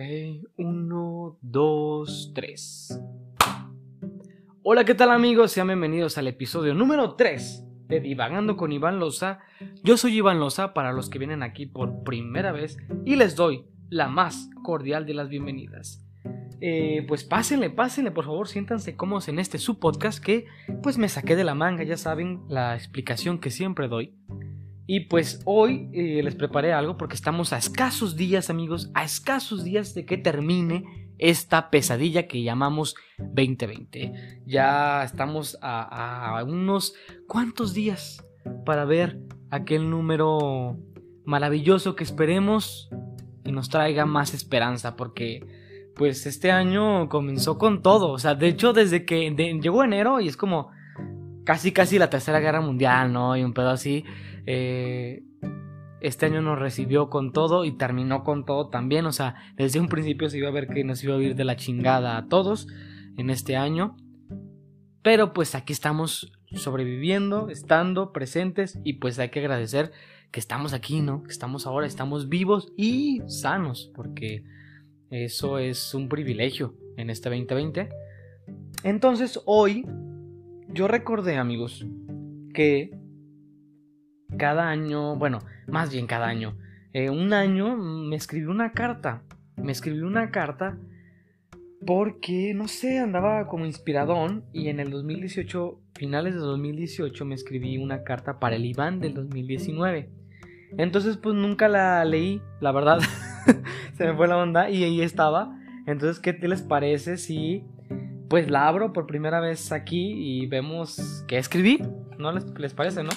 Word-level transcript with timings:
Ok, 0.00 0.06
uno, 0.56 1.36
dos, 1.42 2.32
tres. 2.34 2.98
Hola, 4.62 4.86
¿qué 4.86 4.94
tal 4.94 5.10
amigos? 5.10 5.52
Sean 5.52 5.66
bienvenidos 5.66 6.16
al 6.16 6.26
episodio 6.26 6.72
número 6.72 7.16
3 7.16 7.66
de 7.86 8.00
Divagando 8.00 8.56
con 8.56 8.72
Iván 8.72 8.98
Loza. 8.98 9.40
Yo 9.84 9.98
soy 9.98 10.16
Iván 10.16 10.40
Loza 10.40 10.72
para 10.72 10.94
los 10.94 11.10
que 11.10 11.18
vienen 11.18 11.42
aquí 11.42 11.66
por 11.66 12.02
primera 12.02 12.50
vez 12.50 12.78
y 13.04 13.16
les 13.16 13.36
doy 13.36 13.66
la 13.90 14.08
más 14.08 14.48
cordial 14.62 15.04
de 15.04 15.12
las 15.12 15.28
bienvenidas. 15.28 16.02
Eh, 16.62 17.04
pues 17.06 17.22
pásenle, 17.22 17.68
pásenle, 17.68 18.10
por 18.10 18.24
favor, 18.24 18.48
siéntanse 18.48 18.96
cómodos 18.96 19.28
en 19.28 19.38
este 19.38 19.58
subpodcast 19.58 20.24
que 20.24 20.46
pues 20.82 20.96
me 20.96 21.10
saqué 21.10 21.36
de 21.36 21.44
la 21.44 21.54
manga, 21.54 21.82
ya 21.82 21.98
saben 21.98 22.40
la 22.48 22.74
explicación 22.74 23.38
que 23.38 23.50
siempre 23.50 23.88
doy. 23.88 24.14
Y 24.86 25.00
pues 25.00 25.40
hoy 25.44 25.88
eh, 25.92 26.20
les 26.22 26.34
preparé 26.34 26.72
algo 26.72 26.96
porque 26.96 27.14
estamos 27.14 27.52
a 27.52 27.58
escasos 27.58 28.16
días, 28.16 28.50
amigos, 28.50 28.90
a 28.94 29.04
escasos 29.04 29.62
días 29.62 29.94
de 29.94 30.04
que 30.04 30.16
termine 30.16 31.10
esta 31.20 31.70
pesadilla 31.70 32.26
que 32.26 32.42
llamamos 32.42 32.96
2020. 33.18 34.42
Ya 34.46 35.04
estamos 35.04 35.58
a, 35.60 36.42
unos 36.46 36.94
cuantos 37.28 37.74
días 37.74 38.24
para 38.64 38.84
ver 38.84 39.20
aquel 39.50 39.90
número 39.90 40.78
maravilloso 41.24 41.94
que 41.94 42.04
esperemos 42.04 42.90
y 43.44 43.52
nos 43.52 43.68
traiga 43.68 44.06
más 44.06 44.32
esperanza 44.32 44.96
porque 44.96 45.46
pues 45.94 46.24
este 46.24 46.50
año 46.50 47.08
comenzó 47.10 47.58
con 47.58 47.82
todo, 47.82 48.10
o 48.12 48.18
sea, 48.18 48.34
de 48.34 48.48
hecho 48.48 48.72
desde 48.72 49.04
que 49.04 49.30
llegó 49.62 49.84
enero 49.84 50.20
y 50.20 50.28
es 50.28 50.36
como 50.38 50.70
casi 51.44 51.72
casi 51.72 51.98
la 51.98 52.08
tercera 52.08 52.40
guerra 52.40 52.62
mundial, 52.62 53.12
¿no? 53.12 53.36
Y 53.36 53.44
un 53.44 53.52
pedo 53.52 53.70
así. 53.70 54.04
Eh, 54.46 55.22
este 56.00 56.26
año 56.26 56.40
nos 56.40 56.58
recibió 56.58 57.10
con 57.10 57.32
todo 57.32 57.64
y 57.64 57.72
terminó 57.72 58.24
con 58.24 58.44
todo 58.44 58.68
también. 58.68 59.06
O 59.06 59.12
sea, 59.12 59.34
desde 59.56 59.80
un 59.80 59.88
principio 59.88 60.30
se 60.30 60.38
iba 60.38 60.48
a 60.48 60.52
ver 60.52 60.68
que 60.68 60.84
nos 60.84 61.02
iba 61.04 61.16
a 61.16 61.22
ir 61.22 61.34
de 61.34 61.44
la 61.44 61.56
chingada 61.56 62.16
a 62.16 62.26
todos 62.28 62.66
en 63.16 63.30
este 63.30 63.56
año. 63.56 63.96
Pero 65.02 65.32
pues 65.32 65.54
aquí 65.54 65.72
estamos 65.72 66.32
sobreviviendo, 66.54 67.48
estando 67.48 68.12
presentes 68.12 68.78
y 68.84 68.94
pues 68.94 69.18
hay 69.18 69.30
que 69.30 69.40
agradecer 69.40 69.92
que 70.30 70.40
estamos 70.40 70.72
aquí, 70.72 71.00
¿no? 71.00 71.22
Que 71.22 71.30
estamos 71.30 71.66
ahora, 71.66 71.86
estamos 71.86 72.28
vivos 72.28 72.72
y 72.76 73.20
sanos, 73.26 73.90
porque 73.94 74.44
eso 75.10 75.58
es 75.58 75.94
un 75.94 76.08
privilegio 76.08 76.74
en 76.96 77.10
este 77.10 77.30
2020. 77.30 77.88
Entonces 78.84 79.40
hoy 79.44 79.86
yo 80.68 80.86
recordé, 80.86 81.36
amigos, 81.36 81.84
que 82.54 82.99
cada 84.40 84.70
año, 84.70 85.16
bueno, 85.16 85.40
más 85.68 85.92
bien 85.92 86.06
cada 86.06 86.26
año, 86.26 86.56
eh, 86.94 87.10
un 87.10 87.34
año 87.34 87.76
me 87.76 88.16
escribí 88.16 88.46
una 88.46 88.72
carta. 88.72 89.22
Me 89.56 89.70
escribí 89.70 90.00
una 90.00 90.30
carta 90.30 90.78
porque, 91.86 92.54
no 92.54 92.66
sé, 92.66 92.98
andaba 92.98 93.46
como 93.48 93.66
inspiradón 93.66 94.44
y 94.54 94.68
en 94.68 94.80
el 94.80 94.90
2018, 94.90 95.78
finales 95.94 96.34
de 96.34 96.40
2018, 96.40 97.24
me 97.26 97.34
escribí 97.34 97.76
una 97.76 98.02
carta 98.02 98.38
para 98.40 98.56
el 98.56 98.64
Iván 98.64 99.00
del 99.00 99.12
2019. 99.12 100.08
Entonces, 100.78 101.18
pues 101.18 101.34
nunca 101.34 101.68
la 101.68 102.02
leí, 102.06 102.40
la 102.60 102.72
verdad. 102.72 103.00
Se 103.94 104.06
me 104.06 104.14
fue 104.14 104.26
la 104.26 104.38
onda 104.38 104.70
y 104.70 104.82
ahí 104.84 105.02
estaba. 105.02 105.54
Entonces, 105.86 106.18
¿qué 106.18 106.32
les 106.48 106.62
parece 106.62 107.18
si 107.18 107.64
pues 108.28 108.50
la 108.50 108.68
abro 108.68 108.92
por 108.92 109.06
primera 109.06 109.40
vez 109.40 109.70
aquí 109.72 110.12
y 110.16 110.46
vemos 110.46 111.24
qué 111.28 111.36
escribí? 111.36 111.82
¿No 112.18 112.32
les, 112.32 112.46
les 112.58 112.72
parece, 112.72 113.02
no? 113.02 113.10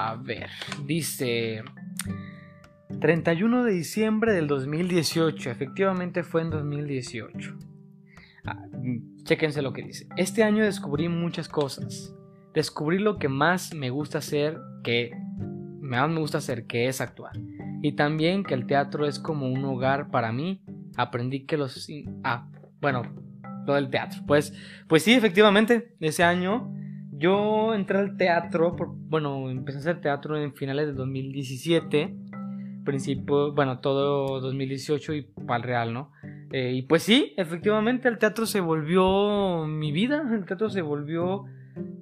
A 0.00 0.14
ver, 0.14 0.48
dice 0.86 1.64
31 3.00 3.64
de 3.64 3.72
diciembre 3.72 4.32
del 4.32 4.46
2018, 4.46 5.50
efectivamente 5.50 6.22
fue 6.22 6.42
en 6.42 6.50
2018. 6.50 7.58
Ah, 8.46 8.64
chéquense 9.24 9.60
lo 9.60 9.72
que 9.72 9.82
dice. 9.82 10.06
Este 10.16 10.44
año 10.44 10.62
descubrí 10.62 11.08
muchas 11.08 11.48
cosas. 11.48 12.14
Descubrí 12.54 13.00
lo 13.00 13.18
que 13.18 13.28
más 13.28 13.74
me 13.74 13.90
gusta 13.90 14.18
hacer, 14.18 14.60
que 14.84 15.10
más 15.80 16.08
me 16.08 16.20
gusta 16.20 16.38
hacer, 16.38 16.66
que 16.66 16.86
es 16.86 17.00
actuar. 17.00 17.32
Y 17.82 17.96
también 17.96 18.44
que 18.44 18.54
el 18.54 18.66
teatro 18.66 19.04
es 19.04 19.18
como 19.18 19.48
un 19.48 19.64
hogar 19.64 20.12
para 20.12 20.30
mí. 20.30 20.62
Aprendí 20.96 21.44
que 21.44 21.56
los... 21.56 21.88
Ah, 22.22 22.48
bueno, 22.80 23.02
lo 23.66 23.74
del 23.74 23.90
teatro. 23.90 24.22
Pues, 24.28 24.54
pues 24.86 25.02
sí, 25.02 25.14
efectivamente, 25.14 25.96
ese 25.98 26.22
año 26.22 26.72
yo 27.18 27.74
entré 27.74 27.98
al 27.98 28.16
teatro, 28.16 28.76
bueno, 29.08 29.50
empecé 29.50 29.78
a 29.78 29.80
hacer 29.80 30.00
teatro 30.00 30.36
en 30.36 30.54
finales 30.54 30.86
de 30.86 30.92
2017, 30.94 32.14
principio, 32.84 33.52
bueno, 33.52 33.80
todo 33.80 34.40
2018 34.40 35.14
y 35.14 35.22
para 35.22 35.56
el 35.56 35.62
real, 35.62 35.92
¿no? 35.92 36.12
Eh, 36.52 36.72
y 36.72 36.82
pues 36.82 37.02
sí, 37.02 37.34
efectivamente 37.36 38.08
el 38.08 38.18
teatro 38.18 38.46
se 38.46 38.60
volvió 38.60 39.66
mi 39.66 39.92
vida, 39.92 40.22
el 40.32 40.46
teatro 40.46 40.70
se 40.70 40.80
volvió 40.80 41.44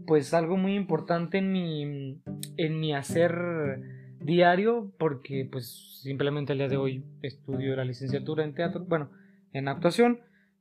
pues 0.06 0.32
algo 0.34 0.56
muy 0.56 0.74
importante 0.74 1.38
en 1.38 1.50
mi, 1.50 2.20
en 2.56 2.80
mi 2.80 2.94
hacer 2.94 3.80
diario, 4.20 4.92
porque 4.98 5.48
pues 5.50 6.00
simplemente 6.02 6.52
el 6.52 6.58
día 6.58 6.68
de 6.68 6.76
hoy 6.76 7.04
estudio 7.22 7.74
la 7.74 7.84
licenciatura 7.84 8.44
en 8.44 8.54
teatro, 8.54 8.84
bueno, 8.86 9.10
en 9.52 9.68
actuación, 9.68 10.20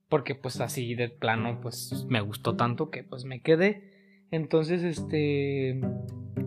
porque 0.09 0.33
pues 0.33 0.61
así 0.61 0.95
de 0.95 1.09
plano 1.09 1.59
pues 1.61 2.05
me 2.09 2.21
gustó 2.21 2.55
tanto 2.55 2.89
que 2.89 3.03
pues 3.03 3.25
me 3.25 3.41
quedé. 3.41 3.94
Entonces, 4.31 4.83
este... 4.83 5.81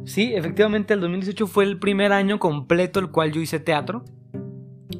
Sí, 0.04 0.32
efectivamente 0.34 0.94
el 0.94 1.00
2018 1.00 1.46
fue 1.46 1.64
el 1.64 1.78
primer 1.78 2.12
año 2.12 2.38
completo 2.38 2.98
el 2.98 3.10
cual 3.10 3.32
yo 3.32 3.40
hice 3.40 3.60
teatro. 3.60 4.04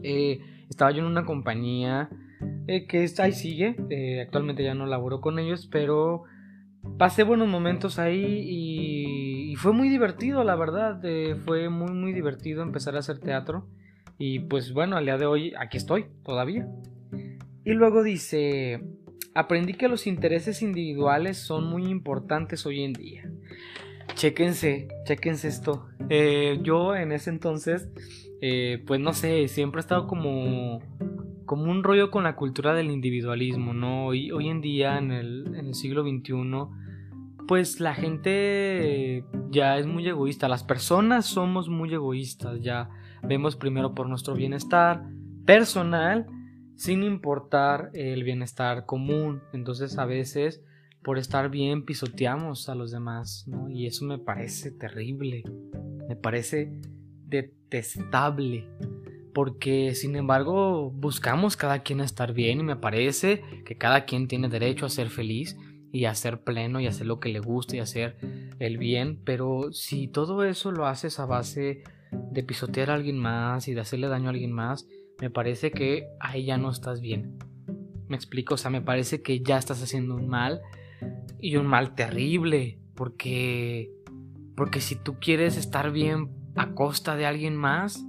Eh, 0.03 0.41
estaba 0.69 0.91
yo 0.91 1.01
en 1.01 1.07
una 1.07 1.25
compañía 1.25 2.11
eh, 2.67 2.87
que 2.87 3.07
ahí 3.19 3.33
sigue. 3.33 3.77
Eh, 3.91 4.21
actualmente 4.21 4.63
ya 4.63 4.75
no 4.75 4.87
laboro 4.87 5.21
con 5.21 5.39
ellos, 5.39 5.67
pero 5.71 6.25
pasé 6.99 7.23
buenos 7.23 7.49
momentos 7.49 7.99
ahí 7.99 9.51
y, 9.51 9.57
fue 9.57 9.73
muy 9.73 9.89
divertido, 9.89 10.45
la 10.45 10.55
verdad. 10.55 11.01
fue 11.45 11.69
muy, 11.69 11.93
muy 11.93 12.13
divertido 12.13 12.63
empezar 12.63 12.95
a 12.95 13.01
hacer 13.01 13.19
teatro. 13.19 13.67
Y 14.19 14.41
pues 14.41 14.73
bueno, 14.73 14.97
al 14.97 15.05
día 15.05 15.17
de 15.17 15.27
hoy 15.27 15.53
aquí 15.59 15.79
estoy 15.79 16.07
todavía. 16.23 16.69
Y 17.65 17.73
luego 17.73 18.03
dice, 18.03 18.83
aprendí 19.39 19.75
que 19.75 19.87
los 19.87 20.09
intereses 20.09 20.63
individuales 20.63 21.39
son 21.39 21.71
muy 21.71 21.87
importantes 21.87 22.67
hoy 22.67 22.83
en 22.83 22.93
día. 22.93 23.31
Chéquense, 24.15 24.89
chéquense 25.05 25.47
esto. 25.47 25.87
Eh, 26.11 26.59
yo 26.63 26.97
en 26.97 27.13
ese 27.13 27.31
entonces, 27.31 27.89
eh, 28.41 28.83
pues 28.85 28.99
no 28.99 29.13
sé, 29.13 29.47
siempre 29.47 29.79
he 29.79 29.83
estado 29.83 30.09
como, 30.09 30.81
como 31.47 31.71
un 31.71 31.85
rollo 31.85 32.11
con 32.11 32.25
la 32.25 32.35
cultura 32.35 32.75
del 32.75 32.91
individualismo, 32.91 33.75
¿no? 33.75 34.07
Hoy, 34.07 34.49
en 34.49 34.61
día, 34.61 34.99
en 34.99 35.13
el, 35.13 35.55
en 35.55 35.67
el 35.67 35.75
siglo 35.75 36.03
XXI, 36.03 36.35
pues 37.47 37.79
la 37.79 37.95
gente 37.95 39.23
ya 39.51 39.79
es 39.79 39.87
muy 39.87 40.09
egoísta. 40.09 40.49
Las 40.49 40.65
personas 40.65 41.27
somos 41.27 41.69
muy 41.69 41.95
egoístas, 41.95 42.61
ya 42.61 42.91
vemos 43.23 43.55
primero 43.55 43.95
por 43.95 44.09
nuestro 44.09 44.35
bienestar 44.35 45.05
personal 45.47 46.27
sin 46.79 47.03
importar 47.03 47.91
el 47.93 48.23
bienestar 48.23 48.87
común. 48.87 49.43
Entonces 49.53 49.99
a 49.99 50.07
veces 50.07 50.63
por 51.03 51.19
estar 51.19 51.51
bien 51.51 51.85
pisoteamos 51.85 52.69
a 52.69 52.75
los 52.75 52.93
demás, 52.93 53.45
¿no? 53.49 53.69
Y 53.69 53.87
eso 53.87 54.05
me 54.05 54.19
parece 54.19 54.71
terrible, 54.71 55.43
me 56.09 56.17
parece 56.17 56.73
detestable, 57.27 58.69
porque 59.35 59.95
sin 59.95 60.17
embargo 60.17 60.91
buscamos 60.91 61.57
cada 61.57 61.81
quien 61.83 62.01
estar 62.01 62.33
bien 62.33 62.61
y 62.61 62.63
me 62.63 62.77
parece 62.77 63.43
que 63.65 63.77
cada 63.77 64.05
quien 64.05 64.29
tiene 64.29 64.49
derecho 64.49 64.87
a 64.87 64.91
ser 64.91 65.11
feliz 65.11 65.57
y 65.91 66.05
a 66.05 66.15
ser 66.15 66.43
pleno 66.43 66.81
y 66.81 66.87
a 66.87 66.91
hacer 66.91 67.07
lo 67.07 67.19
que 67.19 67.31
le 67.31 67.41
guste 67.41 67.79
y 67.79 67.81
hacer 67.81 68.17
el 68.61 68.79
bien, 68.79 69.21
pero 69.25 69.73
si 69.73 70.07
todo 70.07 70.45
eso 70.45 70.71
lo 70.71 70.87
haces 70.87 71.19
a 71.19 71.27
base 71.27 71.83
de 72.31 72.43
pisotear 72.43 72.91
a 72.91 72.95
alguien 72.95 73.19
más 73.19 73.67
y 73.67 73.75
de 73.75 73.81
hacerle 73.81 74.09
daño 74.09 74.27
a 74.27 74.31
alguien 74.31 74.53
más, 74.53 74.87
me 75.21 75.31
parece 75.31 75.71
que 75.71 76.09
ahí 76.21 76.45
ya 76.45 76.59
no 76.59 76.71
estás 76.71 77.01
bien. 77.01 77.39
Me 78.09 78.17
explico, 78.17 78.55
o 78.55 78.57
sea, 78.57 78.71
me 78.71 78.81
parece 78.81 79.23
que 79.23 79.41
ya 79.41 79.59
estás 79.59 79.83
haciendo 79.83 80.15
un 80.15 80.29
mal 80.29 80.61
y 81.41 81.57
un 81.57 81.67
mal 81.67 81.95
terrible, 81.95 82.79
porque 82.95 83.91
porque 84.57 84.81
si 84.81 84.97
tú 84.97 85.19
quieres 85.21 85.57
estar 85.57 85.93
bien 85.93 86.31
a 86.57 86.75
costa 86.75 87.15
de 87.15 87.27
alguien 87.27 87.57
más, 87.57 88.05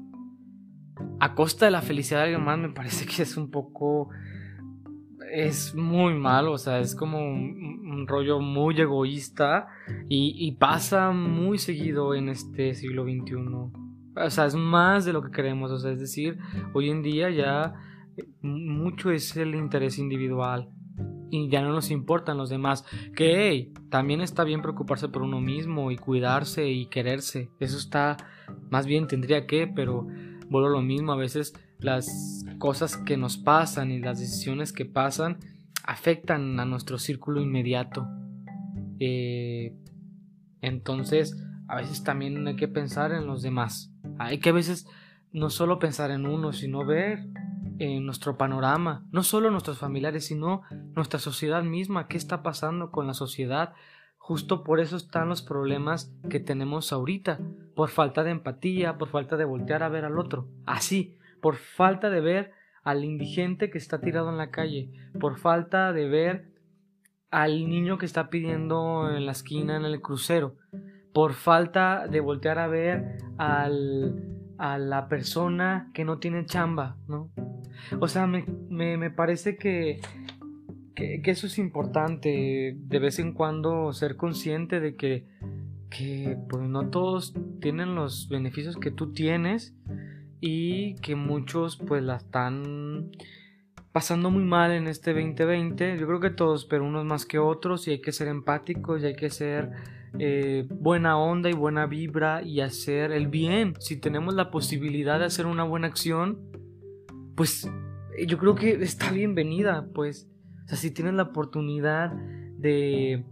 a 1.20 1.36
costa 1.36 1.66
de 1.66 1.72
la 1.72 1.82
felicidad 1.82 2.20
de 2.20 2.24
alguien 2.26 2.44
más, 2.44 2.58
me 2.58 2.70
parece 2.70 3.06
que 3.06 3.22
es 3.24 3.38
un 3.38 3.52
poco 3.52 4.10
es 5.32 5.76
muy 5.76 6.16
malo, 6.16 6.54
o 6.54 6.58
sea, 6.58 6.80
es 6.80 6.96
como 6.96 7.20
un, 7.20 8.08
rollo 8.08 8.40
muy 8.40 8.80
egoísta 8.82 9.68
y, 10.08 10.34
y, 10.36 10.54
pasa 10.54 11.12
muy 11.12 11.60
seguido 11.60 12.16
en 12.16 12.30
este 12.30 12.74
siglo 12.74 13.04
XXI 13.04 13.88
o 14.24 14.30
sea, 14.30 14.45
es 14.45 14.56
más 14.56 15.06
de 15.06 15.13
lo 15.13 15.21
que 15.21 15.31
queremos, 15.31 15.71
o 15.71 15.80
sea, 15.80 15.92
es 15.92 16.00
decir, 16.00 16.38
hoy 16.74 16.89
en 16.89 17.01
día 17.01 17.30
ya 17.30 17.74
mucho 18.42 19.12
es 19.12 19.36
el 19.38 19.56
interés 19.56 19.98
individual 19.98 20.69
y 21.31 21.50
ya 21.50 21.62
no 21.62 21.71
nos 21.71 21.92
importan 21.92 22.38
los 22.38 22.50
demás. 22.50 22.86
Que 23.16 23.71
también 23.89 24.21
está 24.21 24.44
bien 24.44 24.62
preocuparse 24.62 25.10
por 25.10 25.21
uno 25.21 25.39
mismo 25.39 25.92
y 25.92 25.98
cuidarse 25.98 26.69
y 26.69 26.88
quererse. 26.88 27.50
Eso 27.60 27.77
está 27.77 28.18
más 28.69 28.86
bien 28.86 29.07
tendría 29.07 29.45
que, 29.45 29.68
pero 29.68 30.07
vuelvo 30.50 30.69
lo 30.69 30.81
mismo. 30.81 31.12
A 31.12 31.18
veces 31.18 31.54
las 31.80 32.44
cosas 32.57 32.98
que 32.98 33.18
nos 33.18 33.38
pasan 33.38 33.92
y 33.92 34.00
las 34.00 34.19
decisiones 34.19 34.74
que 34.74 34.86
pasan 34.86 35.38
afectan 35.83 36.60
a 36.60 36.65
nuestro 36.65 36.98
círculo 36.98 37.42
inmediato. 37.42 38.07
Eh, 39.00 39.74
entonces, 40.62 41.42
a 41.68 41.75
veces 41.75 42.04
también 42.04 42.48
hay 42.48 42.56
que 42.56 42.68
pensar 42.68 43.12
en 43.12 43.27
los 43.27 43.42
demás. 43.42 43.94
Hay 44.19 44.39
que 44.39 44.50
a 44.50 44.54
veces 44.54 44.88
no 45.31 45.50
solo 45.50 45.80
pensar 45.80 46.12
en 46.12 46.25
uno, 46.25 46.54
sino 46.54 46.86
ver 46.86 47.25
en 47.80 48.06
nuestro 48.06 48.38
panorama, 48.38 49.06
no 49.12 49.24
solo 49.24 49.50
nuestros 49.51 49.77
familiares, 49.77 50.25
sino 50.25 50.62
nuestra 50.95 51.19
sociedad 51.19 51.63
misma, 51.63 52.07
qué 52.07 52.18
está 52.18 52.44
pasando 52.44 52.92
con 52.92 53.07
la 53.07 53.13
sociedad. 53.13 53.74
Justo 54.18 54.63
por 54.63 54.80
eso 54.80 54.98
están 54.98 55.30
los 55.30 55.42
problemas 55.42 56.13
que 56.30 56.39
tenemos 56.39 56.92
ahorita, 56.92 57.39
por 57.75 57.89
falta 57.89 58.24
de 58.24 58.31
empatía, 58.31 58.98
por 58.98 59.07
falta 59.07 59.38
de 59.38 59.45
voltear 59.45 59.81
a 59.81 59.89
ver 59.89 60.06
al 60.06 60.19
otro, 60.19 60.48
así, 60.65 61.18
por 61.42 61.56
falta 61.56 62.10
de 62.10 62.19
ver 62.19 62.51
al 62.83 63.04
indigente 63.04 63.69
que 63.69 63.77
está 63.77 64.01
tirado 64.01 64.30
en 64.30 64.38
la 64.38 64.51
calle, 64.51 64.92
por 65.19 65.38
falta 65.38 65.94
de 65.94 66.07
ver 66.07 66.50
al 67.31 67.69
niño 67.69 67.98
que 67.98 68.06
está 68.06 68.30
pidiendo 68.30 69.10
en 69.15 69.25
la 69.25 69.31
esquina 69.31 69.77
en 69.77 69.86
el 69.86 70.01
crucero, 70.01 70.56
por 71.14 71.34
falta 71.34 72.08
de 72.08 72.20
voltear 72.20 72.60
a 72.60 72.68
ver 72.68 73.18
al, 73.38 74.24
a 74.58 74.78
la 74.78 75.08
persona 75.08 75.90
que 75.94 76.06
no 76.06 76.20
tiene 76.20 76.46
chamba, 76.46 76.98
¿no? 77.08 77.30
O 78.00 78.08
sea, 78.08 78.28
me, 78.28 78.46
me, 78.70 79.10
parece 79.10 79.58
que, 79.58 80.02
que, 80.96 81.22
eso 81.26 81.48
es 81.48 81.58
importante, 81.58 82.76
de 82.78 83.00
vez 83.00 83.20
en 83.20 83.34
cuando 83.34 83.94
ser 83.94 84.18
consciente 84.18 84.80
de 84.80 84.96
que, 84.96 85.26
que 85.90 86.38
pues 86.50 86.64
no 86.68 86.90
todos 86.90 87.34
tienen 87.62 87.96
los 87.96 88.28
beneficios 88.28 88.76
que 88.78 88.92
tú 88.92 89.14
tienes 89.14 89.74
y 90.42 90.96
que 90.96 91.16
muchos 91.16 91.78
pues 91.78 92.04
la 92.04 92.18
están 92.18 93.12
pasando 93.92 94.30
muy 94.30 94.44
mal 94.44 94.72
en 94.72 94.88
este 94.88 95.14
2020. 95.14 95.98
Yo 95.98 96.06
creo 96.06 96.20
que 96.20 96.30
todos, 96.30 96.66
pero 96.66 96.86
unos 96.86 97.06
más 97.06 97.26
que 97.26 97.40
otros 97.40 97.88
y 97.88 97.92
hay 97.92 98.02
que 98.02 98.12
ser 98.12 98.28
empáticos 98.28 99.02
y 99.02 99.08
hay 99.08 99.16
que 99.16 99.30
ser 99.30 99.72
eh, 100.18 100.68
buena 100.70 101.18
onda 101.18 101.50
y 101.50 101.54
buena 101.54 101.86
vibra 101.86 102.42
y 102.42 102.62
hacer 102.62 103.12
el 103.12 103.28
bien. 103.28 103.76
Si 103.80 104.00
tenemos 104.00 104.34
la 104.34 104.50
posibilidad 104.50 105.20
de 105.20 105.26
hacer 105.26 105.46
una 105.46 105.64
buena 105.64 105.88
acción, 105.88 106.40
pues 107.36 107.70
yo 108.28 108.38
creo 108.38 108.56
que 108.56 108.72
está 108.82 109.12
bienvenida, 109.12 109.88
pues. 109.94 110.30
O 110.66 110.68
sea, 110.70 110.78
si 110.78 110.92
tienes 110.92 111.14
la 111.14 111.24
oportunidad 111.24 112.12
de, 112.58 113.26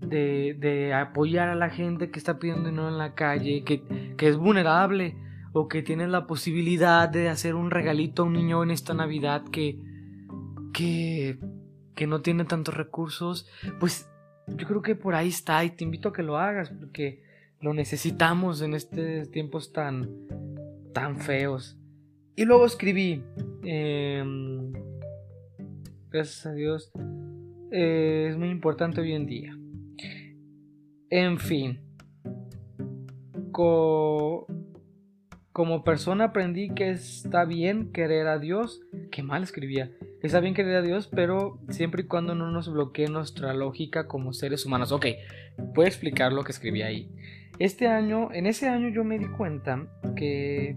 de, 0.00 0.56
de 0.58 0.94
apoyar 0.94 1.48
a 1.48 1.54
la 1.54 1.70
gente 1.70 2.10
que 2.10 2.18
está 2.18 2.38
pidiendo 2.38 2.68
dinero 2.68 2.88
en 2.88 2.98
la 2.98 3.14
calle, 3.14 3.64
que, 3.64 3.82
que 4.16 4.28
es 4.28 4.36
vulnerable, 4.36 5.16
o 5.52 5.68
que 5.68 5.82
tienes 5.82 6.08
la 6.08 6.26
posibilidad 6.26 7.08
de 7.08 7.28
hacer 7.28 7.54
un 7.54 7.70
regalito 7.70 8.22
a 8.22 8.26
un 8.26 8.34
niño 8.34 8.62
en 8.62 8.70
esta 8.70 8.94
Navidad 8.94 9.44
que, 9.50 9.78
que, 10.72 11.38
que 11.94 12.06
no 12.06 12.20
tiene 12.20 12.44
tantos 12.44 12.76
recursos, 12.76 13.48
pues 13.80 14.10
yo 14.56 14.66
creo 14.66 14.82
que 14.82 14.94
por 14.94 15.14
ahí 15.14 15.28
está 15.28 15.64
y 15.64 15.70
te 15.70 15.84
invito 15.84 16.08
a 16.08 16.12
que 16.12 16.22
lo 16.22 16.38
hagas 16.38 16.70
porque 16.70 17.22
lo 17.60 17.74
necesitamos 17.74 18.62
en 18.62 18.74
estos 18.74 19.30
tiempos 19.30 19.72
tan, 19.72 20.08
tan 20.92 21.18
feos. 21.18 21.76
Y 22.36 22.44
luego 22.44 22.66
escribí, 22.66 23.22
em, 23.64 24.72
gracias 26.10 26.46
a 26.46 26.52
Dios, 26.52 26.92
eh, 27.72 28.28
es 28.30 28.36
muy 28.36 28.50
importante 28.50 29.00
hoy 29.00 29.12
en 29.12 29.26
día. 29.26 29.58
En 31.10 31.38
fin, 31.38 31.80
como 35.52 35.82
persona 35.82 36.26
aprendí 36.26 36.70
que 36.70 36.90
está 36.90 37.44
bien 37.44 37.90
querer 37.92 38.28
a 38.28 38.38
Dios, 38.38 38.80
que 39.10 39.24
mal 39.24 39.42
escribía, 39.42 39.90
Está 40.22 40.40
bien 40.40 40.54
querer 40.54 40.76
a 40.76 40.82
Dios, 40.82 41.06
pero 41.06 41.60
siempre 41.68 42.02
y 42.02 42.06
cuando 42.06 42.34
no 42.34 42.50
nos 42.50 42.72
bloquee 42.72 43.08
nuestra 43.08 43.54
lógica 43.54 44.08
como 44.08 44.32
seres 44.32 44.66
humanos. 44.66 44.90
Ok, 44.90 45.06
voy 45.74 45.84
a 45.84 45.88
explicar 45.88 46.32
lo 46.32 46.42
que 46.42 46.52
escribí 46.52 46.82
ahí. 46.82 47.12
Este 47.58 47.86
año, 47.86 48.32
en 48.32 48.46
ese 48.46 48.68
año 48.68 48.88
yo 48.88 49.04
me 49.04 49.18
di 49.18 49.28
cuenta 49.28 49.88
que 50.16 50.76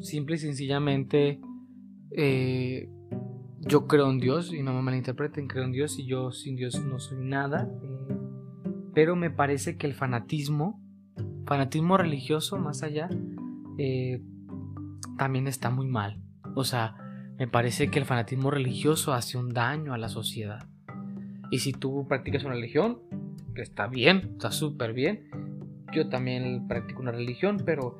simple 0.00 0.36
y 0.36 0.38
sencillamente 0.38 1.40
eh, 2.16 2.88
yo 3.60 3.86
creo 3.86 4.10
en 4.10 4.18
Dios 4.18 4.52
y 4.52 4.62
no 4.62 4.72
me 4.72 4.82
malinterpreten, 4.82 5.46
creo 5.46 5.64
en 5.64 5.72
Dios 5.72 5.98
y 5.98 6.06
yo 6.06 6.32
sin 6.32 6.56
Dios 6.56 6.80
no 6.84 6.98
soy 6.98 7.24
nada. 7.24 7.70
Eh, 7.82 8.16
pero 8.94 9.16
me 9.16 9.30
parece 9.30 9.76
que 9.76 9.86
el 9.86 9.94
fanatismo, 9.94 10.80
fanatismo 11.46 11.96
religioso 11.96 12.58
más 12.58 12.82
allá, 12.82 13.08
eh, 13.78 14.22
también 15.18 15.46
está 15.46 15.70
muy 15.70 15.86
mal. 15.86 16.20
O 16.54 16.64
sea, 16.64 16.96
me 17.42 17.48
parece 17.48 17.90
que 17.90 17.98
el 17.98 18.04
fanatismo 18.04 18.52
religioso 18.52 19.12
hace 19.14 19.36
un 19.36 19.52
daño 19.52 19.94
a 19.94 19.98
la 19.98 20.08
sociedad. 20.08 20.64
Y 21.50 21.58
si 21.58 21.72
tú 21.72 22.06
practicas 22.06 22.44
una 22.44 22.54
religión, 22.54 23.00
está 23.56 23.88
bien, 23.88 24.34
está 24.34 24.52
súper 24.52 24.92
bien. 24.92 25.28
Yo 25.92 26.08
también 26.08 26.68
practico 26.68 27.02
una 27.02 27.10
religión, 27.10 27.60
pero 27.66 27.98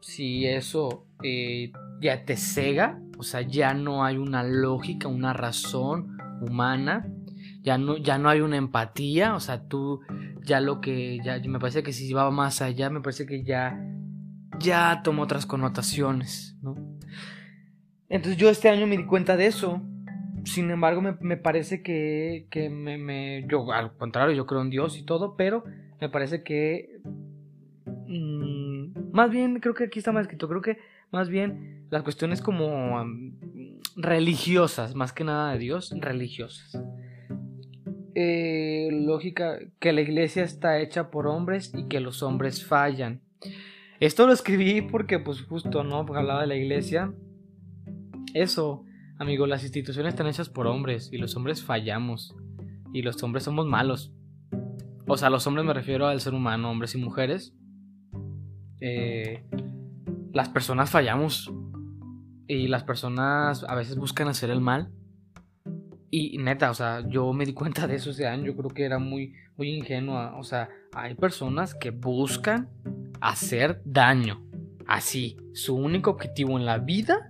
si 0.00 0.46
eso 0.46 1.06
eh, 1.22 1.72
ya 2.02 2.26
te 2.26 2.36
cega, 2.36 3.00
o 3.16 3.22
sea, 3.22 3.40
ya 3.40 3.72
no 3.72 4.04
hay 4.04 4.18
una 4.18 4.44
lógica, 4.44 5.08
una 5.08 5.32
razón 5.32 6.18
humana, 6.42 7.08
ya 7.62 7.78
no, 7.78 7.96
ya 7.96 8.18
no 8.18 8.28
hay 8.28 8.42
una 8.42 8.58
empatía, 8.58 9.34
o 9.34 9.40
sea, 9.40 9.66
tú 9.66 10.02
ya 10.42 10.60
lo 10.60 10.82
que, 10.82 11.20
ya 11.24 11.38
me 11.48 11.58
parece 11.58 11.82
que 11.82 11.94
si 11.94 12.12
va 12.12 12.30
más 12.30 12.60
allá, 12.60 12.90
me 12.90 13.00
parece 13.00 13.24
que 13.24 13.44
ya, 13.44 13.82
ya 14.58 15.00
toma 15.02 15.22
otras 15.22 15.46
connotaciones, 15.46 16.58
¿no? 16.60 16.73
Entonces 18.08 18.36
yo 18.36 18.50
este 18.50 18.68
año 18.68 18.86
me 18.86 18.96
di 18.96 19.06
cuenta 19.06 19.36
de 19.36 19.46
eso. 19.46 19.82
Sin 20.44 20.70
embargo, 20.70 21.00
me, 21.00 21.36
parece 21.36 21.82
que, 21.82 22.46
que 22.50 22.68
me, 22.68 23.46
Yo, 23.48 23.72
al 23.72 23.96
contrario, 23.96 24.36
yo 24.36 24.46
creo 24.46 24.60
en 24.60 24.70
Dios 24.70 24.98
y 24.98 25.04
todo, 25.04 25.36
pero 25.36 25.64
me 26.00 26.08
parece 26.08 26.42
que... 26.42 27.00
Mm, 28.06 29.12
más 29.12 29.30
bien, 29.30 29.60
creo 29.60 29.74
que 29.74 29.84
aquí 29.84 30.00
está 30.00 30.12
más 30.12 30.22
escrito, 30.22 30.48
creo 30.48 30.60
que 30.60 30.78
más 31.10 31.28
bien 31.28 31.86
las 31.90 32.02
cuestiones 32.02 32.42
como 32.42 33.04
religiosas, 33.96 34.94
más 34.94 35.12
que 35.12 35.24
nada 35.24 35.52
de 35.52 35.58
Dios, 35.58 35.94
religiosas. 35.98 36.82
Eh, 38.16 38.90
lógica 38.92 39.58
que 39.80 39.92
la 39.92 40.00
iglesia 40.00 40.44
está 40.44 40.78
hecha 40.78 41.10
por 41.10 41.26
hombres 41.26 41.72
y 41.74 41.88
que 41.88 42.00
los 42.00 42.22
hombres 42.22 42.64
fallan. 42.64 43.22
Esto 44.00 44.26
lo 44.26 44.32
escribí 44.32 44.82
porque 44.82 45.18
pues 45.18 45.42
justo, 45.42 45.84
¿no? 45.84 46.00
Hablaba 46.00 46.42
de 46.42 46.46
la 46.46 46.56
iglesia 46.56 47.12
eso, 48.34 48.84
amigo, 49.18 49.46
las 49.46 49.62
instituciones 49.62 50.12
están 50.12 50.26
hechas 50.26 50.48
por 50.48 50.66
hombres 50.66 51.08
y 51.12 51.18
los 51.18 51.36
hombres 51.36 51.62
fallamos 51.62 52.34
y 52.92 53.02
los 53.02 53.22
hombres 53.22 53.44
somos 53.44 53.66
malos. 53.66 54.12
O 55.06 55.16
sea, 55.16 55.30
los 55.30 55.46
hombres 55.46 55.64
me 55.64 55.72
refiero 55.72 56.06
al 56.06 56.20
ser 56.20 56.34
humano, 56.34 56.70
hombres 56.70 56.94
y 56.94 56.98
mujeres. 56.98 57.54
Eh, 58.80 59.44
las 60.32 60.48
personas 60.48 60.90
fallamos 60.90 61.52
y 62.48 62.68
las 62.68 62.82
personas 62.84 63.64
a 63.64 63.74
veces 63.76 63.96
buscan 63.96 64.28
hacer 64.28 64.50
el 64.50 64.60
mal. 64.60 64.90
Y 66.10 66.38
neta, 66.38 66.70
o 66.70 66.74
sea, 66.74 67.02
yo 67.08 67.32
me 67.32 67.44
di 67.44 67.54
cuenta 67.54 67.86
de 67.86 67.96
eso 67.96 68.10
ese 68.10 68.26
año, 68.26 68.46
yo 68.46 68.56
creo 68.56 68.70
que 68.70 68.84
era 68.84 68.98
muy, 68.98 69.34
muy 69.56 69.70
ingenua. 69.70 70.36
O 70.38 70.42
sea, 70.42 70.68
hay 70.92 71.14
personas 71.14 71.74
que 71.74 71.90
buscan 71.90 72.68
hacer 73.20 73.80
daño. 73.84 74.44
Así, 74.86 75.36
su 75.52 75.76
único 75.76 76.10
objetivo 76.10 76.58
en 76.58 76.66
la 76.66 76.78
vida 76.78 77.26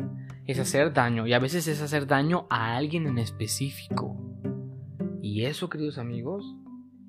es 0.46 0.58
hacer 0.58 0.92
daño 0.92 1.26
y 1.26 1.32
a 1.32 1.38
veces 1.38 1.66
es 1.68 1.80
hacer 1.80 2.06
daño 2.06 2.46
a 2.50 2.76
alguien 2.76 3.06
en 3.06 3.18
específico. 3.18 4.16
Y 5.22 5.44
eso, 5.44 5.68
queridos 5.68 5.98
amigos, 5.98 6.44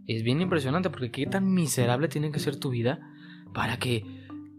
es 0.08 0.24
bien 0.24 0.42
impresionante 0.42 0.90
porque 0.90 1.12
qué 1.12 1.26
tan 1.26 1.54
miserable 1.54 2.08
tiene 2.08 2.32
que 2.32 2.40
ser 2.40 2.58
tu 2.58 2.70
vida 2.70 3.00
para 3.54 3.78
que 3.78 4.06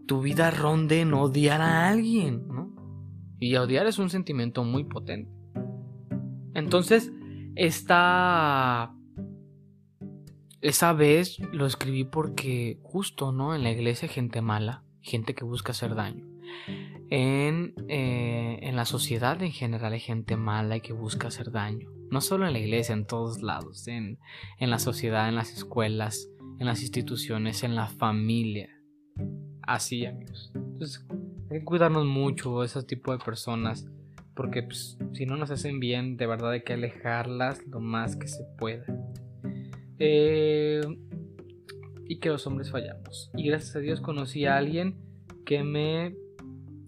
tu 0.05 0.21
vida 0.21 0.51
ronde 0.51 1.01
en 1.01 1.13
odiar 1.13 1.61
a 1.61 1.89
alguien, 1.89 2.47
¿no? 2.47 2.75
Y 3.39 3.55
odiar 3.55 3.87
es 3.87 3.99
un 3.99 4.09
sentimiento 4.09 4.63
muy 4.63 4.83
potente. 4.83 5.31
Entonces, 6.53 7.11
esta... 7.55 8.93
Esa 10.59 10.93
vez 10.93 11.39
lo 11.51 11.67
escribí 11.67 12.03
porque 12.03 12.79
justo, 12.81 13.31
¿no? 13.31 13.53
En 13.53 13.63
la 13.63 13.71
iglesia 13.71 14.07
hay 14.07 14.13
gente 14.13 14.41
mala, 14.41 14.83
gente 15.01 15.35
que 15.35 15.43
busca 15.43 15.71
hacer 15.71 15.93
daño. 15.93 16.25
En, 17.09 17.73
eh, 17.87 18.59
en 18.61 18.75
la 18.75 18.85
sociedad 18.85 19.41
en 19.41 19.51
general 19.51 19.93
hay 19.93 19.99
gente 19.99 20.35
mala 20.35 20.77
y 20.77 20.81
que 20.81 20.93
busca 20.93 21.29
hacer 21.29 21.51
daño. 21.51 21.89
No 22.11 22.21
solo 22.21 22.47
en 22.47 22.53
la 22.53 22.59
iglesia, 22.59 22.93
en 22.93 23.05
todos 23.05 23.41
lados. 23.41 23.87
En, 23.87 24.19
en 24.59 24.69
la 24.69 24.79
sociedad, 24.79 25.29
en 25.29 25.35
las 25.35 25.51
escuelas, 25.51 26.29
en 26.59 26.65
las 26.65 26.81
instituciones, 26.81 27.63
en 27.63 27.75
la 27.75 27.87
familia. 27.87 28.69
Así, 29.61 30.05
amigos. 30.05 30.51
Entonces, 30.55 31.05
hay 31.49 31.59
que 31.59 31.65
cuidarnos 31.65 32.05
mucho 32.05 32.59
de 32.59 32.65
ese 32.65 32.83
tipo 32.83 33.11
de 33.11 33.19
personas 33.19 33.87
porque 34.37 34.61
pues, 34.61 34.99
si 35.13 35.25
no 35.25 35.35
nos 35.35 35.49
hacen 35.49 35.79
bien, 35.79 36.15
de 36.15 36.27
verdad 36.27 36.51
hay 36.51 36.61
que 36.61 36.73
alejarlas 36.73 37.65
lo 37.65 37.79
más 37.79 38.15
que 38.15 38.27
se 38.27 38.43
pueda. 38.59 38.85
Eh, 39.97 40.81
y 42.05 42.19
que 42.19 42.29
los 42.29 42.45
hombres 42.45 42.69
fallamos. 42.69 43.31
Y 43.35 43.47
gracias 43.47 43.75
a 43.75 43.79
Dios 43.79 43.99
conocí 43.99 44.45
a 44.45 44.57
alguien 44.57 44.95
que 45.43 45.63
me 45.63 46.15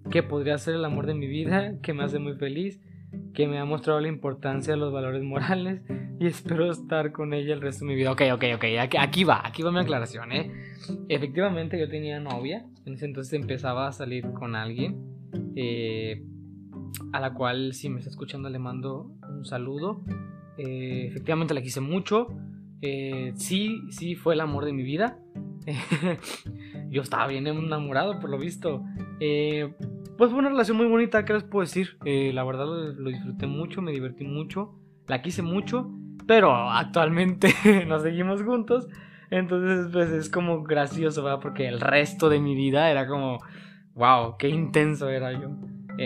que 0.10 0.24
podría 0.24 0.58
ser 0.58 0.76
el 0.76 0.86
amor 0.86 1.06
de 1.06 1.14
mi 1.14 1.28
vida, 1.28 1.76
que 1.82 1.94
me 1.94 2.04
hace 2.04 2.20
muy 2.20 2.34
feliz, 2.34 2.82
que 3.34 3.48
me 3.48 3.60
ha 3.60 3.66
mostrado 3.66 4.00
la 4.00 4.08
importancia 4.08 4.74
de 4.74 4.80
los 4.80 4.92
valores 4.92 5.24
morales 5.24 5.82
y 6.20 6.28
espero 6.28 6.72
estar 6.72 7.12
con 7.12 7.34
ella 7.34 7.54
el 7.54 7.62
resto 7.62 7.86
de 7.86 7.92
mi 7.92 7.96
vida. 7.96 8.12
Ok, 8.12 8.22
ok, 8.34 8.44
ok, 8.56 8.66
aquí, 9.00 9.24
va, 9.24 9.42
aquí 9.46 9.64
va 9.64 9.72
mi 9.72 9.80
aclaración, 9.80 10.32
¿eh? 10.32 10.52
Efectivamente 11.08 11.80
yo 11.80 11.90
tenía 11.90 12.20
novia, 12.20 12.66
en 12.86 12.94
ese 12.94 13.06
entonces 13.06 13.34
empezaba 13.34 13.88
a 13.88 13.92
salir 13.92 14.32
con 14.34 14.56
alguien, 14.56 14.98
eh, 15.56 16.24
a 17.14 17.20
la 17.20 17.34
cual 17.34 17.74
si 17.74 17.90
me 17.90 18.00
está 18.00 18.10
escuchando 18.10 18.50
le 18.50 18.60
mando 18.60 19.12
un 19.30 19.46
saludo. 19.46 20.04
Eh, 20.58 21.08
efectivamente 21.08 21.54
la 21.54 21.62
quise 21.62 21.80
mucho, 21.80 22.28
eh, 22.82 23.34
sí, 23.36 23.82
sí 23.92 24.16
fue 24.16 24.34
el 24.34 24.42
amor 24.42 24.66
de 24.66 24.74
mi 24.74 24.84
vida. 24.84 25.20
Yo 26.90 27.02
estaba 27.02 27.28
bien 27.28 27.48
enamorado, 27.48 28.20
por 28.20 28.30
lo 28.30 28.38
visto. 28.38 28.84
Eh, 29.20 29.74
pues 30.20 30.32
fue 30.32 30.40
una 30.40 30.50
relación 30.50 30.76
muy 30.76 30.88
bonita, 30.88 31.24
¿qué 31.24 31.32
les 31.32 31.44
puedo 31.44 31.66
decir? 31.66 31.98
Eh, 32.04 32.32
la 32.34 32.44
verdad 32.44 32.66
lo, 32.66 33.10
disfruté 33.10 33.48
mucho, 33.48 33.82
me 33.82 33.94
divertí 33.94 34.26
mucho, 34.26 34.76
la 35.08 35.22
quise 35.22 35.42
mucho, 35.42 35.90
pero 36.28 36.52
actualmente 36.70 37.54
nos 37.88 38.04
seguimos 38.04 38.44
juntos. 38.44 38.90
Entonces, 39.32 39.88
pues 39.94 40.10
es 40.10 40.30
como 40.30 40.64
gracioso, 40.64 41.24
¿verdad? 41.24 41.40
Porque 41.42 41.70
el 41.70 41.80
resto 41.80 42.28
de 42.28 42.42
mi 42.42 42.54
vida 42.54 42.92
era 42.92 43.08
como, 43.08 43.40
wow, 43.94 44.36
qué 44.38 44.50
intenso 44.50 45.08
era 45.08 45.32
yo. 45.32 45.52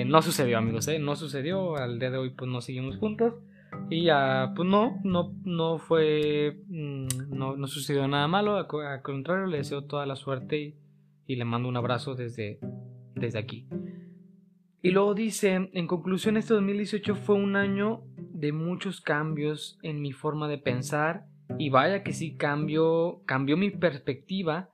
no 0.06 0.22
sucedió, 0.22 0.60
amigos, 0.60 0.88
¿eh? 0.90 1.00
No 1.00 1.16
sucedió. 1.16 1.76
Al 1.78 1.98
día 1.98 2.12
de 2.12 2.20
hoy, 2.20 2.30
pues 2.30 2.52
no 2.52 2.62
seguimos 2.62 2.98
juntos. 2.98 3.34
Y 3.90 4.04
ya, 4.04 4.54
pues 4.56 4.70
no, 4.70 5.00
no, 5.04 5.34
no 5.44 5.80
fue, 5.80 6.62
mm, 6.68 7.08
no, 7.30 7.58
no 7.58 7.66
sucedió 7.66 8.08
nada 8.08 8.28
malo, 8.28 8.58
al 8.58 9.02
contrario, 9.02 9.48
le 9.48 9.58
deseo 9.58 9.86
toda 9.86 10.06
la 10.06 10.16
suerte 10.16 10.76
y, 11.26 11.36
le 11.36 11.46
mando 11.46 11.68
un 11.68 11.78
abrazo 11.78 12.14
desde, 12.14 12.60
desde 13.16 13.40
aquí. 13.40 13.66
Y 14.86 14.92
luego 14.92 15.14
dice, 15.14 15.70
en 15.72 15.88
conclusión, 15.88 16.36
este 16.36 16.54
2018 16.56 17.16
fue 17.16 17.36
un 17.36 17.56
año 17.56 18.04
de 18.18 18.52
muchos 18.52 19.00
cambios 19.00 19.80
en 19.82 20.02
mi 20.02 20.12
forma 20.12 20.50
de 20.50 20.58
pensar 20.58 21.26
y 21.58 21.70
vaya 21.70 22.04
que 22.04 22.12
sí 22.12 22.36
cambió, 22.36 23.22
cambió 23.26 23.56
mi 23.56 23.70
perspectiva 23.70 24.72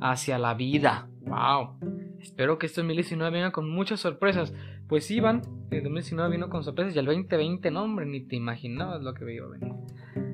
hacia 0.00 0.38
la 0.38 0.54
vida. 0.54 1.10
¡Wow! 1.26 1.78
Espero 2.20 2.58
que 2.58 2.64
este 2.64 2.80
2019 2.80 3.30
venga 3.30 3.52
con 3.52 3.68
muchas 3.68 4.00
sorpresas. 4.00 4.54
Pues 4.88 5.10
iban, 5.10 5.42
el 5.70 5.82
2019 5.82 6.30
vino 6.30 6.48
con 6.48 6.64
sorpresas 6.64 6.96
y 6.96 6.98
el 6.98 7.04
2020, 7.04 7.70
no 7.70 7.82
hombre, 7.82 8.06
ni 8.06 8.26
te 8.26 8.36
imaginabas 8.36 9.02
lo 9.02 9.12
que 9.12 9.30
iba 9.30 9.46
venir. 9.46 9.74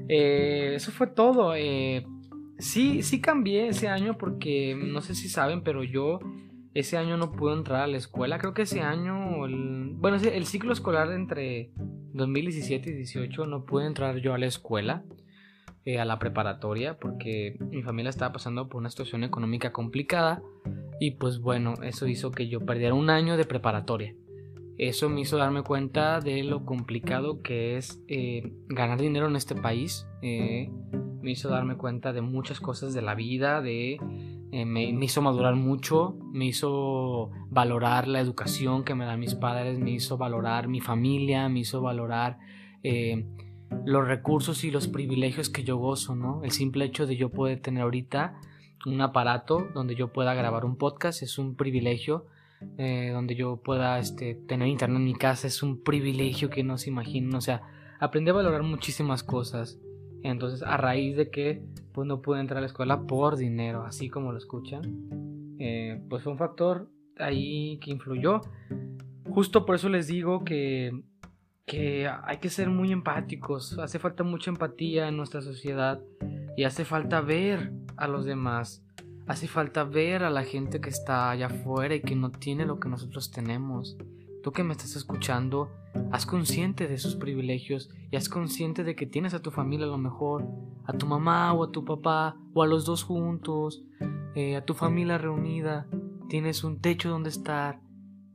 Eh, 0.09 0.75
eso 0.77 0.93
fue 0.93 1.09
todo. 1.09 1.57
Eh, 1.57 2.07
sí, 2.59 3.03
sí 3.03 3.21
cambié 3.21 3.67
ese 3.67 3.89
año 3.89 4.17
porque 4.17 4.77
no 4.81 5.01
sé 5.01 5.17
si 5.17 5.29
saben, 5.29 5.63
pero 5.63 5.83
yo 5.83 6.21
ese 6.79 6.97
año 6.99 7.17
no 7.17 7.33
pude 7.33 7.55
entrar 7.55 7.81
a 7.81 7.87
la 7.87 7.97
escuela. 7.97 8.39
Creo 8.39 8.53
que 8.55 8.63
ese 8.63 8.83
año, 8.83 9.39
bueno, 9.97 10.17
el 10.17 10.47
ciclo 10.47 10.73
escolar 10.73 11.11
entre 11.13 11.71
2017 12.13 12.91
y 12.91 12.93
2018 12.93 13.47
no 13.47 13.65
pude 13.65 13.87
entrar 13.87 14.19
yo 14.19 14.35
a 14.35 14.39
la 14.39 14.47
escuela. 14.47 15.05
Eh, 15.89 16.01
a 16.01 16.05
la 16.05 16.19
preparatoria 16.19 16.99
porque 16.99 17.57
mi 17.61 17.81
familia 17.81 18.11
estaba 18.11 18.33
pasando 18.33 18.69
por 18.69 18.81
una 18.81 18.91
situación 18.91 19.23
económica 19.23 19.71
complicada 19.71 20.43
y 20.99 21.13
pues 21.13 21.39
bueno, 21.39 21.75
eso 21.81 22.09
hizo 22.09 22.33
que 22.33 22.49
yo 22.49 22.67
perdiera 22.67 22.93
un 22.93 23.09
año 23.09 23.37
de 23.37 23.45
preparatoria. 23.45 24.13
Eso 24.79 25.09
me 25.09 25.21
hizo 25.21 25.37
darme 25.37 25.63
cuenta 25.63 26.19
de 26.19 26.43
lo 26.43 26.65
complicado 26.65 27.41
que 27.41 27.77
es 27.77 28.03
eh, 28.09 28.53
ganar 28.67 29.01
dinero 29.01 29.29
en 29.29 29.37
este 29.37 29.55
país. 29.55 30.09
Eh, 30.23 30.73
me 31.27 31.33
hizo 31.33 31.49
darme 31.49 31.77
cuenta 31.77 32.13
de 32.13 32.23
muchas 32.23 32.61
cosas 32.61 32.95
de 32.95 33.03
la 33.03 33.15
vida, 33.15 33.61
de, 33.61 33.99
eh, 34.53 34.65
me, 34.65 34.85
hizo 34.85 35.21
madurar 35.21 35.57
mucho, 35.57 36.17
me 36.33 36.47
hizo 36.47 37.31
valorar 37.51 38.07
la 38.07 38.21
educación 38.21 38.85
que 38.85 38.95
me 38.95 39.05
dan 39.05 39.21
mis 39.21 39.35
padres, 39.35 39.79
me 39.79 39.91
hizo 39.91 40.17
valorar 40.17 40.69
mi 40.69 40.81
familia, 40.81 41.49
me 41.49 41.61
hizo 41.61 41.83
valorar 41.83 42.39
los 43.85 44.07
recursos 44.07 44.63
y 44.63 44.71
los 44.71 44.87
privilegios 44.87 45.51
que 45.51 45.65
yo 45.65 45.77
gozo, 45.77 46.15
¿no? 46.15 46.45
El 46.45 46.53
simple 46.53 46.85
hecho 46.85 47.05
de 47.05 47.17
yo 47.17 47.31
poder 47.31 47.61
tener 47.61 47.83
ahorita 47.83 48.39
un 48.87 49.01
aparato 49.01 49.67
donde 49.75 49.97
yo 49.97 50.13
pueda 50.13 50.35
grabar 50.35 50.65
un 50.65 50.77
podcast 50.77 51.23
es 51.23 51.37
un 51.39 51.57
privilegio 51.57 52.27
eh, 52.79 53.11
donde 53.13 53.35
yo 53.35 53.57
pueda 53.57 53.99
este, 53.99 54.35
tener 54.35 54.69
internet 54.69 54.99
en 54.99 55.05
mi 55.05 55.15
casa 55.15 55.47
es 55.47 55.63
un 55.63 55.83
privilegio 55.83 56.49
que 56.51 56.63
no 56.63 56.79
se 56.79 56.91
imaginan. 56.91 57.35
O 57.35 57.41
sea, 57.41 57.63
aprendí 57.99 58.31
a 58.31 58.35
valorar 58.35 58.63
muchísimas 58.63 59.23
cosas. 59.23 59.79
Entonces, 60.31 60.63
a 60.63 60.77
raíz 60.77 61.17
de 61.17 61.31
que 61.31 61.63
pues, 61.93 62.07
no 62.07 62.21
pude 62.21 62.41
entrar 62.41 62.59
a 62.59 62.61
la 62.61 62.67
escuela 62.67 63.03
por 63.03 63.37
dinero, 63.37 63.85
así 63.85 64.09
como 64.09 64.33
lo 64.33 64.39
escuchan, 64.39 65.57
eh, 65.59 66.03
pues 66.09 66.23
fue 66.23 66.33
un 66.33 66.39
factor 66.39 66.91
ahí 67.19 67.79
que 67.79 67.91
influyó. 67.91 68.41
Justo 69.29 69.65
por 69.65 69.77
eso 69.77 69.89
les 69.89 70.07
digo 70.07 70.45
que, 70.45 71.03
que 71.65 72.09
hay 72.09 72.39
que 72.39 72.51
ser 72.51 72.71
muy 72.71 72.93
empáticos. 72.93 73.79
Hace 73.79 73.99
falta 73.99 74.25
mucha 74.25 74.51
empatía 74.51 75.09
en 75.09 75.17
nuestra 75.17 75.41
sociedad 75.41 76.01
y 76.57 76.65
hace 76.65 76.85
falta 76.85 77.21
ver 77.21 77.73
a 77.97 78.09
los 78.09 78.25
demás. 78.25 78.83
Hace 79.27 79.49
falta 79.49 79.85
ver 79.85 80.23
a 80.23 80.31
la 80.31 80.45
gente 80.45 80.81
que 80.81 80.91
está 80.91 81.31
allá 81.31 81.47
afuera 81.47 81.95
y 81.95 82.01
que 82.01 82.15
no 82.15 82.31
tiene 82.31 82.65
lo 82.65 82.79
que 82.79 82.89
nosotros 82.89 83.31
tenemos. 83.31 83.97
Tú 84.47 84.53
que 84.53 84.63
me 84.63 84.75
estás 84.75 84.95
escuchando, 84.95 85.73
haz 86.13 86.25
consciente 86.25 86.87
de 86.87 86.99
sus 86.99 87.17
privilegios 87.17 87.91
y 88.13 88.15
haz 88.15 88.29
consciente 88.29 88.85
de 88.85 88.95
que 88.95 89.05
tienes 89.05 89.35
a 89.35 89.43
tu 89.43 89.51
familia 89.51 89.87
a 89.87 89.89
lo 89.89 89.99
mejor, 89.99 90.47
a 90.85 90.93
tu 90.93 91.05
mamá 91.05 91.53
o 91.53 91.65
a 91.65 91.73
tu 91.73 91.85
papá 91.85 92.37
o 92.55 92.63
a 92.63 92.69
los 92.69 92.85
dos 92.85 93.03
juntos, 93.03 93.83
eh, 94.37 94.55
a 94.55 94.65
tu 94.65 94.75
familia 94.75 95.19
reunida. 95.19 95.89
Tienes 96.29 96.63
un 96.63 96.81
techo 96.81 97.11
donde 97.11 97.29
estar, 97.29 97.81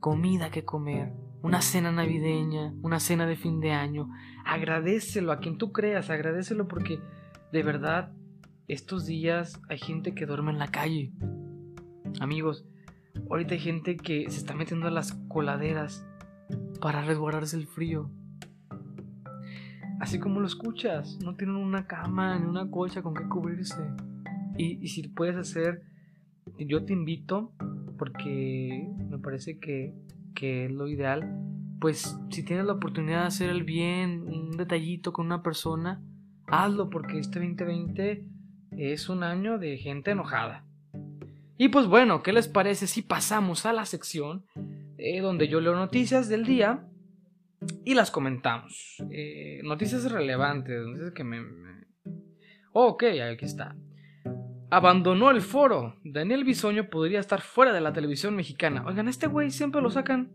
comida 0.00 0.50
que 0.50 0.66
comer, 0.66 1.14
una 1.40 1.62
cena 1.62 1.90
navideña, 1.90 2.74
una 2.82 3.00
cena 3.00 3.24
de 3.24 3.36
fin 3.36 3.60
de 3.60 3.70
año. 3.70 4.10
Agradecelo 4.44 5.32
a 5.32 5.38
quien 5.38 5.56
tú 5.56 5.72
creas, 5.72 6.10
agradecelo 6.10 6.68
porque 6.68 7.00
de 7.52 7.62
verdad 7.62 8.12
estos 8.68 9.06
días 9.06 9.62
hay 9.70 9.78
gente 9.78 10.14
que 10.14 10.26
duerme 10.26 10.52
en 10.52 10.58
la 10.58 10.68
calle. 10.68 11.10
Amigos, 12.20 12.66
ahorita 13.28 13.54
hay 13.54 13.60
gente 13.60 13.96
que 13.96 14.30
se 14.30 14.38
está 14.38 14.54
metiendo 14.54 14.86
a 14.86 14.90
las 14.90 15.12
coladeras 15.28 16.06
para 16.80 17.02
resguardarse 17.02 17.56
el 17.56 17.66
frío. 17.66 18.10
Así 20.00 20.18
como 20.18 20.40
lo 20.40 20.46
escuchas, 20.46 21.18
no 21.22 21.36
tienen 21.36 21.56
una 21.56 21.86
cama 21.86 22.38
ni 22.38 22.46
una 22.46 22.68
colcha 22.70 23.02
con 23.02 23.14
que 23.14 23.28
cubrirse. 23.28 23.82
Y, 24.58 24.86
si 24.88 25.06
puedes 25.08 25.36
hacer, 25.36 25.82
yo 26.58 26.84
te 26.84 26.92
invito, 26.92 27.52
porque 27.98 28.88
me 29.08 29.18
parece 29.18 29.58
que, 29.58 29.94
que 30.34 30.66
es 30.66 30.72
lo 30.72 30.88
ideal, 30.88 31.40
pues 31.80 32.18
si 32.30 32.44
tienes 32.44 32.66
la 32.66 32.74
oportunidad 32.74 33.20
de 33.20 33.26
hacer 33.28 33.50
el 33.50 33.64
bien, 33.64 34.22
un 34.22 34.56
detallito 34.56 35.12
con 35.12 35.26
una 35.26 35.42
persona, 35.42 36.02
hazlo, 36.46 36.90
porque 36.90 37.18
este 37.18 37.38
2020 37.38 38.26
es 38.72 39.08
un 39.08 39.22
año 39.22 39.58
de 39.58 39.78
gente 39.78 40.10
enojada. 40.10 40.64
Y 41.58 41.68
pues 41.68 41.86
bueno, 41.86 42.22
¿qué 42.22 42.32
les 42.32 42.48
parece 42.48 42.86
si 42.86 43.02
pasamos 43.02 43.66
a 43.66 43.72
la 43.72 43.84
sección 43.84 44.44
eh, 44.98 45.20
donde 45.20 45.48
yo 45.48 45.60
leo 45.60 45.74
noticias 45.74 46.28
del 46.28 46.44
día 46.44 46.86
y 47.84 47.94
las 47.94 48.10
comentamos? 48.10 48.96
Eh, 49.10 49.60
noticias 49.62 50.10
relevantes, 50.10 50.84
noticias 50.84 51.12
que 51.12 51.24
me... 51.24 51.42
Ok, 52.72 53.04
aquí 53.30 53.44
está. 53.44 53.76
Abandonó 54.70 55.30
el 55.30 55.42
foro. 55.42 55.96
Daniel 56.02 56.44
Bisoño 56.44 56.88
podría 56.88 57.20
estar 57.20 57.42
fuera 57.42 57.72
de 57.72 57.82
la 57.82 57.92
televisión 57.92 58.34
mexicana. 58.34 58.84
Oigan, 58.86 59.08
este 59.08 59.26
güey 59.26 59.50
siempre 59.50 59.82
lo 59.82 59.90
sacan. 59.90 60.32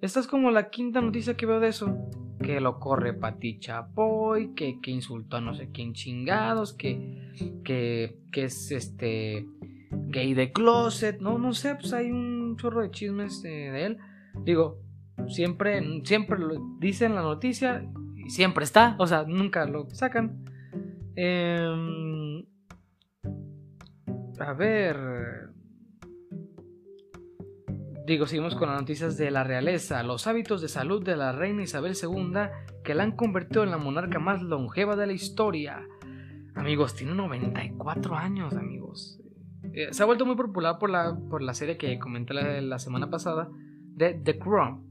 Esta 0.00 0.20
es 0.20 0.26
como 0.26 0.50
la 0.50 0.70
quinta 0.70 1.00
noticia 1.00 1.36
que 1.36 1.46
veo 1.46 1.60
de 1.60 1.68
eso 1.68 1.96
que 2.42 2.60
lo 2.60 2.78
corre 2.78 3.14
Pati 3.14 3.58
Chapoy, 3.58 4.54
que, 4.54 4.80
que 4.80 4.90
insultó 4.90 5.36
a 5.36 5.40
no 5.40 5.54
sé 5.54 5.70
quién 5.72 5.94
chingados, 5.94 6.72
que, 6.72 7.32
que, 7.64 8.16
que 8.32 8.44
es 8.44 8.70
este 8.72 9.46
gay 10.12 10.34
de 10.34 10.52
closet, 10.52 11.20
no, 11.20 11.38
no 11.38 11.52
sé, 11.52 11.74
pues 11.74 11.92
hay 11.92 12.10
un 12.12 12.56
chorro 12.56 12.82
de 12.82 12.90
chismes 12.90 13.42
de, 13.42 13.86
él. 13.86 13.98
Digo, 14.44 14.78
siempre, 15.26 15.82
siempre 16.04 16.38
lo 16.38 16.54
dicen 16.78 17.14
la 17.14 17.22
noticia 17.22 17.84
y 18.14 18.30
siempre 18.30 18.64
está, 18.64 18.94
o 18.98 19.06
sea, 19.06 19.24
nunca 19.24 19.64
lo 19.64 19.88
sacan. 19.90 20.44
Em, 21.16 22.44
a 24.38 24.52
ver, 24.54 25.42
Digo, 28.04 28.26
seguimos 28.26 28.56
con 28.56 28.68
las 28.68 28.80
noticias 28.80 29.16
de 29.16 29.30
la 29.30 29.44
realeza, 29.44 30.02
los 30.02 30.26
hábitos 30.26 30.60
de 30.60 30.68
salud 30.68 31.04
de 31.04 31.14
la 31.14 31.30
reina 31.30 31.62
Isabel 31.62 31.94
II 31.94 32.32
que 32.82 32.94
la 32.94 33.04
han 33.04 33.12
convertido 33.12 33.62
en 33.62 33.70
la 33.70 33.78
monarca 33.78 34.18
más 34.18 34.42
longeva 34.42 34.96
de 34.96 35.06
la 35.06 35.12
historia. 35.12 35.86
Amigos, 36.56 36.96
tiene 36.96 37.14
94 37.14 38.16
años, 38.16 38.54
amigos. 38.54 39.21
Eh, 39.74 39.88
se 39.92 40.02
ha 40.02 40.06
vuelto 40.06 40.26
muy 40.26 40.36
popular 40.36 40.78
por 40.78 40.90
la, 40.90 41.16
por 41.30 41.42
la 41.42 41.54
serie 41.54 41.76
que 41.76 41.98
comenté 41.98 42.34
la, 42.34 42.78
semana 42.78 43.10
pasada 43.10 43.48
de 43.94 44.14
The 44.14 44.38
Crown. 44.38 44.86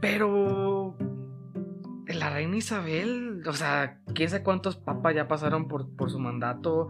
Pero 0.00 0.96
la 2.06 2.30
reina 2.30 2.56
Isabel, 2.56 3.42
o 3.46 3.52
sea, 3.52 4.00
quién 4.14 4.28
sabe 4.30 4.42
cuántos 4.42 4.76
papas 4.76 5.14
ya 5.14 5.28
pasaron 5.28 5.68
por, 5.68 5.88
por 5.96 6.10
su 6.10 6.18
mandato. 6.18 6.88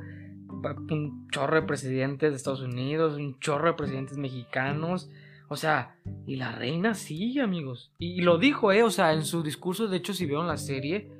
Un 0.90 1.28
chorro 1.30 1.56
de 1.56 1.62
presidentes 1.62 2.30
de 2.30 2.36
Estados 2.36 2.62
Unidos, 2.62 3.16
un 3.16 3.38
chorro 3.38 3.68
de 3.68 3.74
presidentes 3.74 4.18
mexicanos. 4.18 5.08
O 5.48 5.56
sea, 5.56 5.96
y 6.26 6.36
la 6.36 6.52
reina 6.52 6.94
sigue, 6.94 7.40
amigos. 7.40 7.92
Y, 7.98 8.20
lo 8.20 8.38
dijo, 8.38 8.70
¿eh? 8.72 8.82
O 8.82 8.90
sea, 8.90 9.14
en 9.14 9.24
su 9.24 9.42
discurso, 9.42 9.88
de 9.88 9.96
hecho, 9.96 10.12
si 10.12 10.26
vieron 10.26 10.46
la 10.46 10.58
serie, 10.58 11.10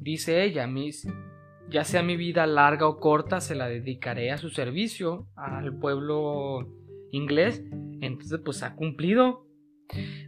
dice 0.00 0.44
ella, 0.44 0.66
mis, 0.66 1.06
ya 1.70 1.84
sea 1.84 2.02
mi 2.02 2.16
vida 2.16 2.46
larga 2.46 2.86
o 2.86 2.98
corta, 2.98 3.40
se 3.40 3.54
la 3.54 3.68
dedicaré 3.68 4.32
a 4.32 4.38
su 4.38 4.50
servicio, 4.50 5.28
al 5.36 5.78
pueblo 5.78 6.68
inglés. 7.12 7.62
Entonces, 8.00 8.40
pues 8.44 8.62
ha 8.62 8.74
cumplido. 8.74 9.46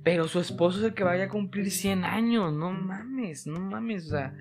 Pero 0.05 0.27
su 0.29 0.41
esposo 0.41 0.79
es 0.79 0.85
el 0.87 0.95
que 0.95 1.05
vaya 1.05 1.25
a 1.25 1.29
cumplir 1.29 1.71
100 1.71 2.05
años. 2.05 2.53
No 2.53 2.73
mames, 2.73 3.47
no 3.47 3.61
mames. 3.61 4.07
O 4.07 4.11
sea, 4.11 4.35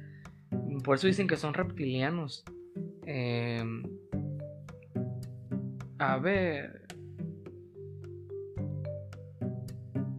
por 0.83 0.95
eso 0.95 1.07
dicen 1.07 1.27
que 1.27 1.37
son 1.37 1.53
reptilianos. 1.53 2.43
Em, 3.05 3.83
a 5.99 6.17
ver. 6.17 6.87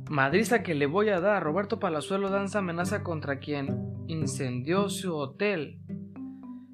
Madriza 0.08 0.62
que 0.62 0.74
le 0.74 0.86
voy 0.86 1.08
a 1.08 1.20
dar. 1.20 1.42
Roberto 1.42 1.78
Palazuelo 1.78 2.30
danza 2.30 2.58
amenaza 2.58 3.02
contra 3.02 3.38
quien 3.38 4.04
incendió 4.06 4.88
su 4.88 5.14
hotel. 5.16 5.81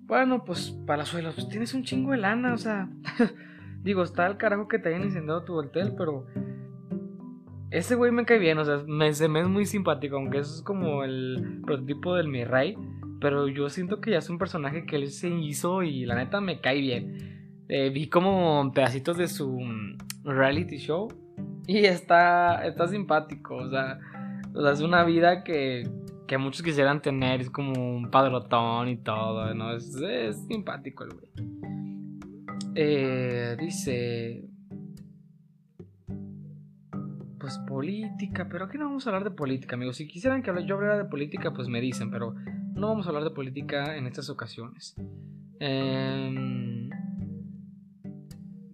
Bueno, 0.09 0.43
pues 0.45 0.71
Palazuelo, 0.87 1.33
pues 1.35 1.49
tienes 1.50 1.75
un 1.75 1.85
chingo 1.85 2.12
de 2.12 2.17
lana, 2.17 2.55
o 2.55 2.59
sea. 2.59 2.88
digo, 3.85 4.03
está 4.03 4.27
el 4.27 4.38
carajo 4.38 4.67
que 4.67 4.79
te 4.79 4.88
hayan 4.88 5.05
incendiado 5.05 5.45
tu 5.45 5.55
hotel, 5.55 5.95
pero. 5.97 6.27
Ese 7.71 7.95
güey 7.95 8.11
me 8.11 8.25
cae 8.25 8.38
bien, 8.38 8.57
o 8.57 8.65
sea, 8.65 8.83
me, 8.87 9.12
se 9.12 9.29
me 9.29 9.41
es 9.41 9.49
muy 9.49 9.67
simpático, 9.67 10.17
aunque 10.17 10.38
eso 10.38 10.55
es 10.55 10.62
como 10.62 11.05
el 11.05 11.61
prototipo 11.67 12.15
del 12.15 12.29
mi 12.29 12.43
rey. 12.45 12.75
Pero 13.21 13.49
yo 13.49 13.69
siento 13.69 14.00
que 14.00 14.12
ya 14.12 14.19
es 14.19 14.31
un 14.31 14.38
personaje 14.38 14.87
que 14.87 14.97
él 14.97 15.11
se 15.11 15.29
hizo 15.29 15.83
y 15.83 16.07
la 16.07 16.15
neta 16.15 16.41
me 16.41 16.62
cae 16.62 16.81
bien. 16.81 17.65
Eh, 17.69 17.91
vi 17.91 18.09
como 18.09 18.73
pedacitos 18.73 19.19
de 19.19 19.29
su 19.29 19.61
mm, 19.61 19.99
reality 20.25 20.79
show 20.79 21.09
y 21.67 21.85
está, 21.85 22.67
está 22.67 22.88
simpático, 22.88 23.57
o 23.57 23.69
sea, 23.69 23.99
o 24.55 24.62
sea, 24.62 24.73
es 24.73 24.81
una 24.81 25.05
vida 25.05 25.45
que, 25.45 25.87
que 26.28 26.38
muchos 26.38 26.62
quisieran 26.62 27.02
tener, 27.02 27.40
es 27.40 27.50
como 27.50 27.73
un 27.73 28.11
padrotón 28.11 28.88
y 28.88 28.99
todo, 28.99 29.52
¿no? 29.54 29.75
Es, 29.75 29.92
simpático 30.47 31.04
el 31.04 31.11
güey. 31.11 31.28
Eh, 32.76 33.56
dice... 33.58 34.44
Pues 37.40 37.58
política, 37.66 38.47
pero 38.49 38.66
aquí 38.66 38.78
no 38.78 38.85
vamos 38.85 39.06
a 39.06 39.11
hablar 39.11 39.25
de 39.25 39.30
política, 39.30 39.75
amigos. 39.75 39.97
Si 39.97 40.06
quisieran 40.06 40.42
que 40.42 40.52
yo 40.66 40.75
hablara 40.75 40.99
de 40.99 41.04
política, 41.06 41.52
pues 41.52 41.66
me 41.68 41.80
dicen, 41.80 42.11
pero 42.11 42.35
no 42.75 42.88
vamos 42.88 43.06
a 43.06 43.08
hablar 43.08 43.25
de 43.25 43.30
política 43.30 43.97
en 43.97 44.06
estas 44.06 44.28
ocasiones. 44.28 44.94
Eh, 45.61 46.88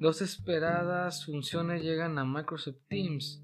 Dos 0.04 0.20
esperadas 0.20 1.25
funciones 1.25 1.82
llegan 1.82 2.18
a 2.18 2.26
Microsoft 2.26 2.76
Teams. 2.88 3.42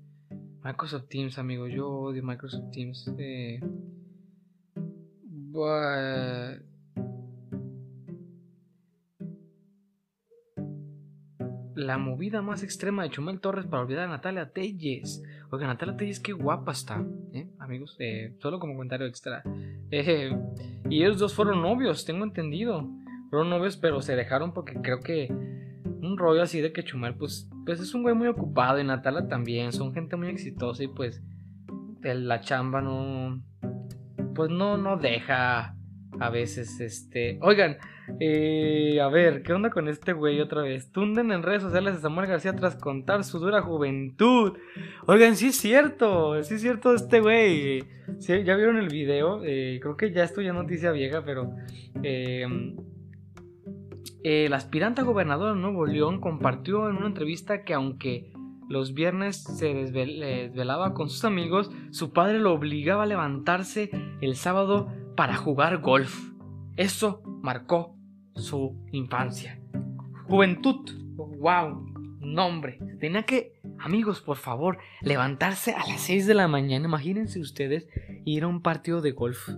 Microsoft 0.62 1.08
Teams, 1.08 1.38
amigo, 1.38 1.66
yo 1.68 1.88
odio 1.88 2.22
Microsoft 2.22 2.70
Teams. 2.70 3.10
Eh, 3.16 3.60
la 11.74 11.98
movida 11.98 12.42
más 12.42 12.62
extrema 12.62 13.02
de 13.02 13.10
Chumel 13.10 13.40
Torres 13.40 13.66
para 13.66 13.82
olvidar 13.82 14.04
a 14.04 14.08
Natalia 14.08 14.50
Telles. 14.50 15.22
Oiga, 15.50 15.66
Natalia 15.66 15.96
Telles, 15.96 16.20
qué 16.20 16.32
guapa 16.32 16.72
está, 16.72 17.04
¿eh? 17.32 17.48
amigos. 17.58 17.96
Eh, 17.98 18.34
solo 18.38 18.58
como 18.58 18.74
comentario 18.74 19.06
extra. 19.06 19.42
Eh, 19.90 20.30
y 20.88 21.02
ellos 21.02 21.18
dos 21.18 21.34
fueron 21.34 21.62
novios, 21.62 22.04
tengo 22.04 22.24
entendido. 22.24 22.88
Fueron 23.30 23.50
novios, 23.50 23.76
pero 23.76 24.02
se 24.02 24.16
dejaron 24.16 24.52
porque 24.52 24.74
creo 24.74 25.00
que 25.00 25.28
un 25.30 26.16
rollo 26.18 26.42
así 26.42 26.60
de 26.60 26.72
que 26.72 26.84
Chumel, 26.84 27.14
pues, 27.14 27.48
pues 27.64 27.80
es 27.80 27.94
un 27.94 28.02
güey 28.02 28.14
muy 28.14 28.28
ocupado 28.28 28.78
y 28.78 28.84
Natala 28.84 29.28
también, 29.28 29.72
son 29.72 29.92
gente 29.92 30.16
muy 30.16 30.28
exitosa 30.28 30.82
y 30.82 30.88
pues 30.88 31.22
la 32.02 32.40
chamba 32.40 32.80
no, 32.80 33.42
pues 34.34 34.50
no, 34.50 34.76
no 34.76 34.96
deja 34.96 35.74
a 36.18 36.30
veces, 36.30 36.80
este, 36.80 37.38
oigan, 37.40 37.76
eh, 38.18 39.00
a 39.00 39.08
ver, 39.08 39.42
¿qué 39.42 39.52
onda 39.52 39.70
con 39.70 39.88
este 39.88 40.12
güey 40.12 40.40
otra 40.40 40.62
vez? 40.62 40.90
Tunden 40.90 41.30
en 41.30 41.42
redes 41.42 41.62
sociales 41.62 41.96
a 41.96 42.00
Samuel 42.00 42.26
García 42.26 42.54
tras 42.54 42.76
contar 42.76 43.22
su 43.22 43.38
dura 43.38 43.62
juventud. 43.62 44.58
Oigan, 45.06 45.36
sí 45.36 45.48
es 45.48 45.56
cierto, 45.56 46.42
sí 46.42 46.54
es 46.54 46.60
cierto 46.60 46.94
este 46.94 47.20
güey. 47.20 47.84
ya 48.18 48.56
vieron 48.56 48.76
el 48.76 48.88
video, 48.88 49.42
eh, 49.44 49.78
creo 49.80 49.96
que 49.96 50.12
ya 50.12 50.24
esto 50.24 50.40
ya 50.40 50.52
noticia 50.52 50.90
vieja, 50.92 51.22
pero... 51.24 51.52
Eh, 52.02 52.46
el 54.22 54.52
aspirante 54.52 55.00
a 55.00 55.04
gobernador 55.04 55.54
de 55.54 55.60
Nuevo 55.62 55.86
León 55.86 56.20
compartió 56.20 56.90
en 56.90 56.96
una 56.96 57.06
entrevista 57.06 57.64
que 57.64 57.72
aunque 57.72 58.32
los 58.70 58.94
viernes 58.94 59.42
se 59.42 59.74
desvelaba 59.74 60.94
con 60.94 61.10
sus 61.10 61.24
amigos, 61.24 61.72
su 61.90 62.12
padre 62.12 62.38
lo 62.38 62.52
obligaba 62.52 63.02
a 63.02 63.06
levantarse 63.06 63.90
el 64.20 64.36
sábado 64.36 64.88
para 65.16 65.34
jugar 65.34 65.78
golf. 65.78 66.30
Eso 66.76 67.20
marcó 67.42 67.96
su 68.36 68.80
infancia. 68.92 69.60
Juventud. 70.28 70.88
Wow. 71.16 71.84
Nombre. 72.20 72.78
Tenía 73.00 73.24
que, 73.24 73.60
amigos, 73.80 74.20
por 74.20 74.36
favor, 74.36 74.78
levantarse 75.02 75.74
a 75.74 75.84
las 75.88 76.02
6 76.02 76.28
de 76.28 76.34
la 76.34 76.46
mañana. 76.46 76.86
Imagínense 76.86 77.40
ustedes 77.40 77.88
ir 78.24 78.44
a 78.44 78.46
un 78.46 78.62
partido 78.62 79.00
de 79.00 79.10
golf. 79.10 79.48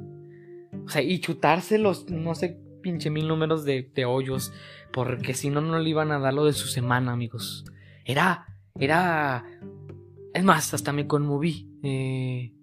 O 0.87 0.89
sea, 0.89 1.03
y 1.03 1.21
chutarse 1.21 1.77
los, 1.77 2.09
no 2.09 2.35
sé 2.35 2.59
pinche 2.81 3.11
mil 3.11 3.29
números 3.29 3.67
de, 3.67 4.05
hoyos, 4.07 4.55
porque 4.91 5.35
si 5.35 5.51
no, 5.51 5.61
no 5.61 5.79
le 5.79 5.91
iban 5.91 6.13
a 6.13 6.19
dar 6.19 6.33
lo 6.33 6.47
de 6.47 6.55
su 6.55 6.67
semana, 6.67 7.13
amigos. 7.13 7.67
Era, 8.07 8.52
era... 8.79 9.45
Es 10.35 10.45
más, 10.45 10.73
hasta 10.75 10.93
me 10.93 11.07
conmoví. 11.07 11.71
Eh, 11.83 12.55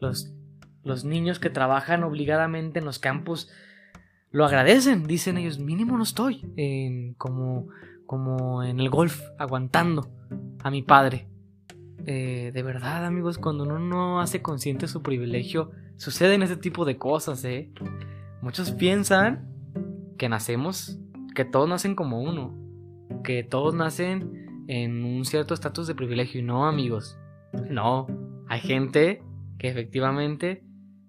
los, 0.00 0.34
los 0.82 1.04
niños 1.04 1.38
que 1.38 1.50
trabajan 1.50 2.02
obligadamente 2.04 2.78
en 2.78 2.84
los 2.84 2.98
campos 2.98 3.50
lo 4.34 4.44
agradecen, 4.44 5.06
dicen 5.06 5.38
ellos, 5.38 5.60
mínimo 5.60 5.96
no 5.96 6.02
estoy 6.02 6.42
como, 7.18 7.68
como 8.04 8.64
en 8.64 8.80
el 8.80 8.90
golf, 8.90 9.20
aguantando 9.38 10.10
a 10.64 10.72
mi 10.72 10.82
padre. 10.82 11.28
Eh, 12.06 12.50
de 12.52 12.62
verdad, 12.64 13.06
amigos, 13.06 13.38
cuando 13.38 13.62
uno 13.62 13.78
no 13.78 14.20
hace 14.20 14.42
consciente 14.42 14.88
su 14.88 15.02
privilegio, 15.02 15.70
suceden 15.98 16.42
ese 16.42 16.56
tipo 16.56 16.84
de 16.84 16.98
cosas, 16.98 17.44
¿eh? 17.44 17.70
Muchos 18.42 18.72
piensan 18.72 19.48
que 20.18 20.28
nacemos, 20.28 20.98
que 21.36 21.44
todos 21.44 21.68
nacen 21.68 21.94
como 21.94 22.20
uno, 22.20 22.58
que 23.22 23.44
todos 23.44 23.72
nacen 23.72 24.43
en 24.68 25.04
un 25.04 25.24
cierto 25.24 25.54
estatus 25.54 25.86
de 25.86 25.94
privilegio. 25.94 26.40
Y 26.40 26.44
no, 26.44 26.66
amigos, 26.66 27.18
no. 27.70 28.06
Hay 28.48 28.60
gente 28.60 29.22
que 29.58 29.68
efectivamente 29.68 30.64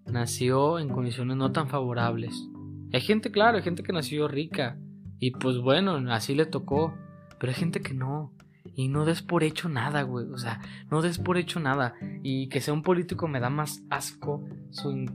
nació 0.06 0.80
en 0.80 0.90
condiciones 0.90 1.38
no 1.38 1.52
tan 1.52 1.68
favorables. 1.70 2.48
Hay 2.94 3.02
gente, 3.02 3.32
claro, 3.32 3.58
hay 3.58 3.64
gente 3.64 3.84
que 3.84 3.94
nació 3.94 4.28
rica. 4.28 4.78
Y 5.20 5.32
pues 5.32 5.58
bueno, 5.58 5.96
así 6.12 6.36
le 6.36 6.46
tocó. 6.46 6.94
Pero 7.40 7.52
hay 7.52 7.58
gente 7.58 7.82
que 7.82 7.94
no. 7.94 8.34
Y 8.76 8.88
no 8.88 9.06
des 9.06 9.22
por 9.22 9.44
hecho 9.44 9.70
nada, 9.70 10.02
güey. 10.04 10.28
O 10.32 10.38
sea, 10.38 10.62
no 10.90 11.02
des 11.02 11.20
por 11.20 11.38
hecho 11.38 11.60
nada. 11.60 11.96
Y 12.24 12.50
que 12.50 12.62
sea 12.62 12.74
un 12.74 12.84
político 12.84 13.28
me 13.28 13.40
da 13.40 13.50
más 13.50 13.84
asco. 13.90 14.44
Su. 14.72 15.06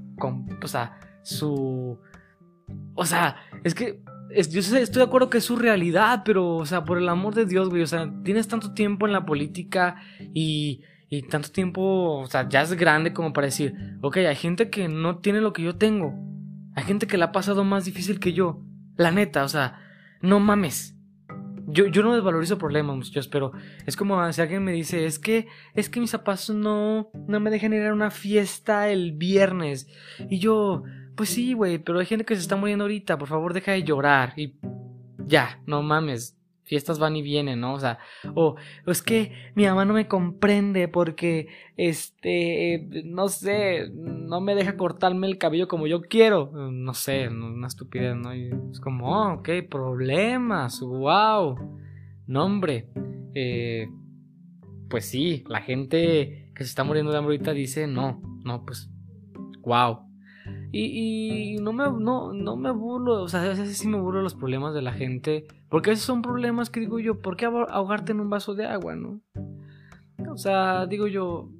O 0.63 0.67
sea, 0.69 0.99
su 1.23 1.99
o 2.95 3.05
sea, 3.05 3.37
es 3.65 3.75
que 3.75 4.03
yo 4.35 4.61
estoy 4.61 5.01
de 5.01 5.03
acuerdo 5.03 5.31
que 5.31 5.39
es 5.39 5.45
su 5.45 5.57
realidad, 5.57 6.23
pero, 6.25 6.57
o 6.57 6.67
sea, 6.67 6.85
por 6.85 6.99
el 6.99 7.09
amor 7.09 7.35
de 7.35 7.47
Dios, 7.47 7.69
güey, 7.69 7.83
o 7.83 7.87
sea, 7.87 8.13
tienes 8.25 8.49
tanto 8.49 8.73
tiempo 8.73 9.07
en 9.07 9.13
la 9.13 9.27
política 9.27 9.97
y, 10.35 10.83
y 11.09 11.23
tanto 11.23 11.51
tiempo, 11.51 12.21
o 12.21 12.27
sea, 12.27 12.49
ya 12.49 12.63
es 12.63 12.73
grande 12.75 13.13
como 13.13 13.33
para 13.33 13.47
decir, 13.47 13.75
ok, 14.01 14.19
hay 14.19 14.37
gente 14.37 14.71
que 14.71 14.89
no 14.89 15.19
tiene 15.19 15.41
lo 15.41 15.53
que 15.53 15.63
yo 15.63 15.77
tengo, 15.77 16.15
hay 16.75 16.85
gente 16.85 17.07
que 17.07 17.19
la 17.19 17.27
ha 17.27 17.33
pasado 17.33 17.65
más 17.65 17.85
difícil 17.85 18.21
que 18.21 18.33
yo, 18.33 18.63
la 18.97 19.11
neta, 19.11 19.45
o 19.45 19.49
sea, 19.49 19.79
no 20.21 20.41
mames. 20.41 20.97
Yo, 21.73 21.87
yo 21.87 22.03
no 22.03 22.15
desvalorizo 22.15 22.59
problemas, 22.59 22.97
muchachos, 22.97 23.29
pero 23.29 23.53
es 23.87 23.97
como 23.97 24.33
si 24.33 24.41
alguien 24.41 24.65
me 24.65 24.73
dice, 24.73 25.07
es 25.07 25.21
que, 25.21 25.47
es 25.75 25.89
que 25.89 26.01
mis 26.01 26.11
zapatos 26.11 26.51
no, 26.51 27.11
no 27.29 27.39
me 27.39 27.51
dejan 27.51 27.73
ir 27.73 27.83
a 27.83 27.93
una 27.93 28.11
fiesta 28.11 28.89
el 28.89 29.13
viernes. 29.13 29.87
Y 30.29 30.41
yo, 30.41 30.83
pues 31.21 31.35
sí, 31.35 31.53
güey, 31.53 31.77
pero 31.77 31.99
hay 31.99 32.07
gente 32.07 32.25
que 32.25 32.35
se 32.35 32.41
está 32.41 32.57
muriendo 32.57 32.85
ahorita, 32.85 33.19
por 33.19 33.29
favor 33.29 33.53
deja 33.53 33.73
de 33.73 33.83
llorar 33.83 34.33
y 34.39 34.55
ya, 35.27 35.61
no 35.67 35.83
mames, 35.83 36.35
fiestas 36.65 36.99
van 36.99 37.15
y 37.15 37.21
vienen, 37.21 37.61
¿no? 37.61 37.75
O 37.75 37.79
sea, 37.79 37.99
o 38.35 38.57
es 38.87 39.03
que 39.03 39.31
mi 39.55 39.67
mamá 39.67 39.85
no 39.85 39.93
me 39.93 40.09
comprende 40.09 40.89
porque, 40.89 41.49
este, 41.77 42.89
no 43.05 43.29
sé, 43.29 43.91
no 43.91 44.41
me 44.41 44.55
deja 44.55 44.79
cortarme 44.79 45.27
el 45.27 45.37
cabello 45.37 45.69
como 45.69 45.87
yo 45.87 46.01
quiero, 46.01 46.53
no 46.73 46.95
sé, 46.95 47.29
una 47.29 47.67
estupidez, 47.67 48.17
¿no? 48.17 48.35
Y 48.35 48.51
es 48.71 48.81
como, 48.81 49.11
oh, 49.15 49.35
ok, 49.35 49.51
problemas, 49.71 50.81
wow, 50.81 51.55
no 52.29 52.45
hombre, 52.47 52.89
eh, 53.35 53.91
pues 54.89 55.05
sí, 55.05 55.45
la 55.51 55.61
gente 55.61 56.51
que 56.55 56.65
se 56.65 56.71
está 56.71 56.83
muriendo 56.83 57.13
de 57.13 57.19
hambre 57.19 57.35
ahorita 57.35 57.53
dice, 57.53 57.87
no, 57.87 58.23
no, 58.43 58.65
pues, 58.65 58.89
wow. 59.61 60.10
Y, 60.73 61.57
no, 61.61 61.73
me, 61.73 61.85
no, 61.91 62.33
no 62.33 62.57
me 62.57 62.71
burlo, 62.71 63.23
o 63.23 63.29
sea, 63.29 63.43
a 63.43 63.49
veces 63.49 63.77
sí 63.77 63.89
me 63.89 63.99
burlo 63.99 64.19
de 64.19 64.25
los 64.25 64.35
problemas 64.35 64.73
de 64.73 64.83
la 64.83 64.93
gente, 64.93 65.47
porque 65.69 65.91
esos 65.91 66.05
son 66.05 66.23
problemas 66.23 66.71
que 66.71 66.81
digo 66.81 67.01
yo, 67.01 67.21
¿por 67.21 67.37
qué 67.37 67.47
ahogarte 67.47 68.13
en 68.13 68.21
un 68.21 68.31
vaso 68.31 68.55
de 68.55 68.67
agua, 68.67 68.95
no? 68.95 69.21
O 70.29 70.37
sea, 70.37 70.87
digo 70.87 71.09
yo, 71.09 71.51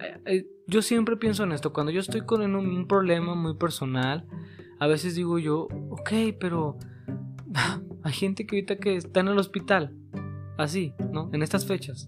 eh, 0.00 0.20
eh, 0.24 0.46
yo 0.66 0.80
siempre 0.80 1.16
pienso 1.16 1.44
en 1.44 1.52
esto, 1.52 1.72
cuando 1.72 1.92
yo 1.92 2.00
estoy 2.00 2.22
con 2.22 2.42
un 2.54 2.88
problema 2.88 3.34
muy 3.34 3.54
personal, 3.54 4.26
a 4.78 4.86
veces 4.86 5.14
digo 5.14 5.38
yo, 5.38 5.68
ok, 5.90 6.10
pero 6.40 6.78
hay 8.02 8.12
gente 8.12 8.46
que 8.46 8.56
ahorita 8.56 8.76
que 8.76 8.96
está 8.96 9.20
en 9.20 9.28
el 9.28 9.38
hospital, 9.38 9.92
así, 10.58 10.94
¿no? 11.12 11.30
En 11.32 11.42
estas 11.42 11.66
fechas. 11.66 12.06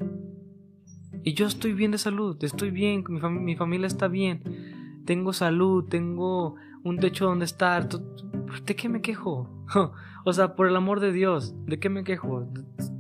Y 1.23 1.35
yo 1.35 1.47
estoy 1.47 1.73
bien 1.73 1.91
de 1.91 1.99
salud, 1.99 2.43
estoy 2.43 2.71
bien, 2.71 3.05
mi, 3.09 3.57
familia 3.57 3.87
está 3.87 4.09
bien, 4.09 4.43
tengo 5.09 5.33
salud, 5.33 5.87
tengo 5.89 6.57
un 6.85 6.99
techo 6.99 7.25
donde 7.25 7.47
estar. 7.47 7.89
¿De 7.89 8.77
qué 8.77 8.91
me 8.91 9.01
quejo? 9.01 9.49
o 10.27 10.33
sea, 10.35 10.55
por 10.55 10.69
el 10.69 10.77
amor 10.77 11.01
de 11.01 11.13
Dios, 11.13 11.55
¿de 11.65 11.81
qué 11.81 11.89
me 11.89 12.05
quejo? 12.05 12.47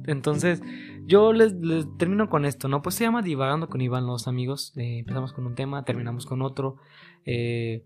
Entonces, 0.07 0.62
yo 1.05 1.35
les, 1.35 1.55
termino 1.99 2.31
con 2.31 2.47
esto, 2.47 2.66
¿no? 2.66 2.81
Pues 2.81 2.94
se 2.94 3.05
llama 3.05 3.21
Divagando 3.21 3.68
con 3.68 3.83
Iván, 3.83 4.07
los 4.07 4.27
amigos. 4.27 4.73
Eh, 4.79 5.01
empezamos 5.01 5.35
con 5.35 5.44
un 5.44 5.55
tema, 5.55 5.85
terminamos 5.85 6.25
con 6.25 6.40
otro. 6.40 6.77
Eh, 7.27 7.85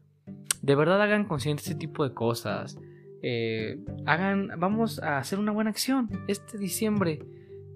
de 0.62 0.74
verdad 0.76 1.02
hagan 1.02 1.26
consciente 1.26 1.64
este 1.64 1.74
tipo 1.74 2.04
de 2.08 2.14
cosas. 2.14 2.78
Eh, 3.22 3.80
hagan, 4.06 4.50
vamos 4.56 5.00
a 5.00 5.18
hacer 5.18 5.40
una 5.40 5.50
buena 5.50 5.70
acción 5.70 6.08
este 6.28 6.58
diciembre 6.58 7.26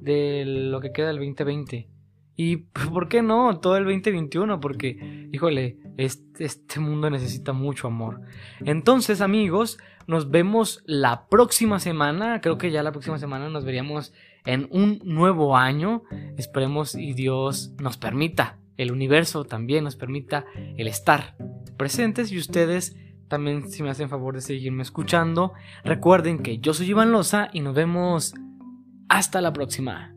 de 0.00 0.44
lo 0.46 0.80
que 0.80 0.92
queda 0.92 1.08
del 1.08 1.16
2020. 1.16 1.88
Y 2.36 2.56
por 2.56 3.08
qué 3.08 3.22
no, 3.22 3.58
todo 3.60 3.76
el 3.76 3.84
2021, 3.84 4.60
porque, 4.60 5.28
híjole, 5.32 5.78
este, 5.96 6.44
este, 6.44 6.80
mundo 6.80 7.08
necesita 7.08 7.52
mucho 7.52 7.86
amor. 7.86 8.20
Entonces, 8.60 9.22
amigos, 9.22 9.78
nos 10.06 10.30
vemos 10.30 10.82
la 10.84 11.26
próxima 11.28 11.80
semana. 11.80 12.40
Creo 12.42 12.58
que 12.58 12.70
ya 12.70 12.82
la 12.82 12.92
próxima 12.92 13.18
semana 13.18 13.48
nos 13.48 13.64
veríamos 13.64 14.12
en 14.44 14.68
un 14.70 15.00
nuevo 15.04 15.56
año. 15.56 16.02
Esperemos 16.36 16.94
y 16.94 17.14
Dios 17.14 17.72
nos 17.80 17.96
permita, 17.96 18.58
el 18.76 18.92
universo 18.92 19.44
también 19.44 19.84
nos 19.84 19.96
permita 19.96 20.44
el 20.76 20.86
estar 20.86 21.36
presentes 21.76 22.30
y 22.30 22.38
ustedes 22.38 22.96
también 23.28 23.70
si 23.70 23.82
me 23.82 23.90
hacen 23.90 24.08
favor 24.08 24.34
de 24.34 24.40
seguirme 24.40 24.82
escuchando. 24.82 25.52
Recuerden 25.84 26.38
que 26.38 26.58
yo 26.58 26.74
soy 26.74 26.90
Iván 26.90 27.12
Loza 27.12 27.48
y 27.52 27.60
nos 27.60 27.74
vemos 27.74 28.34
hasta 29.08 29.40
la 29.40 29.52
próxima. 29.52 30.15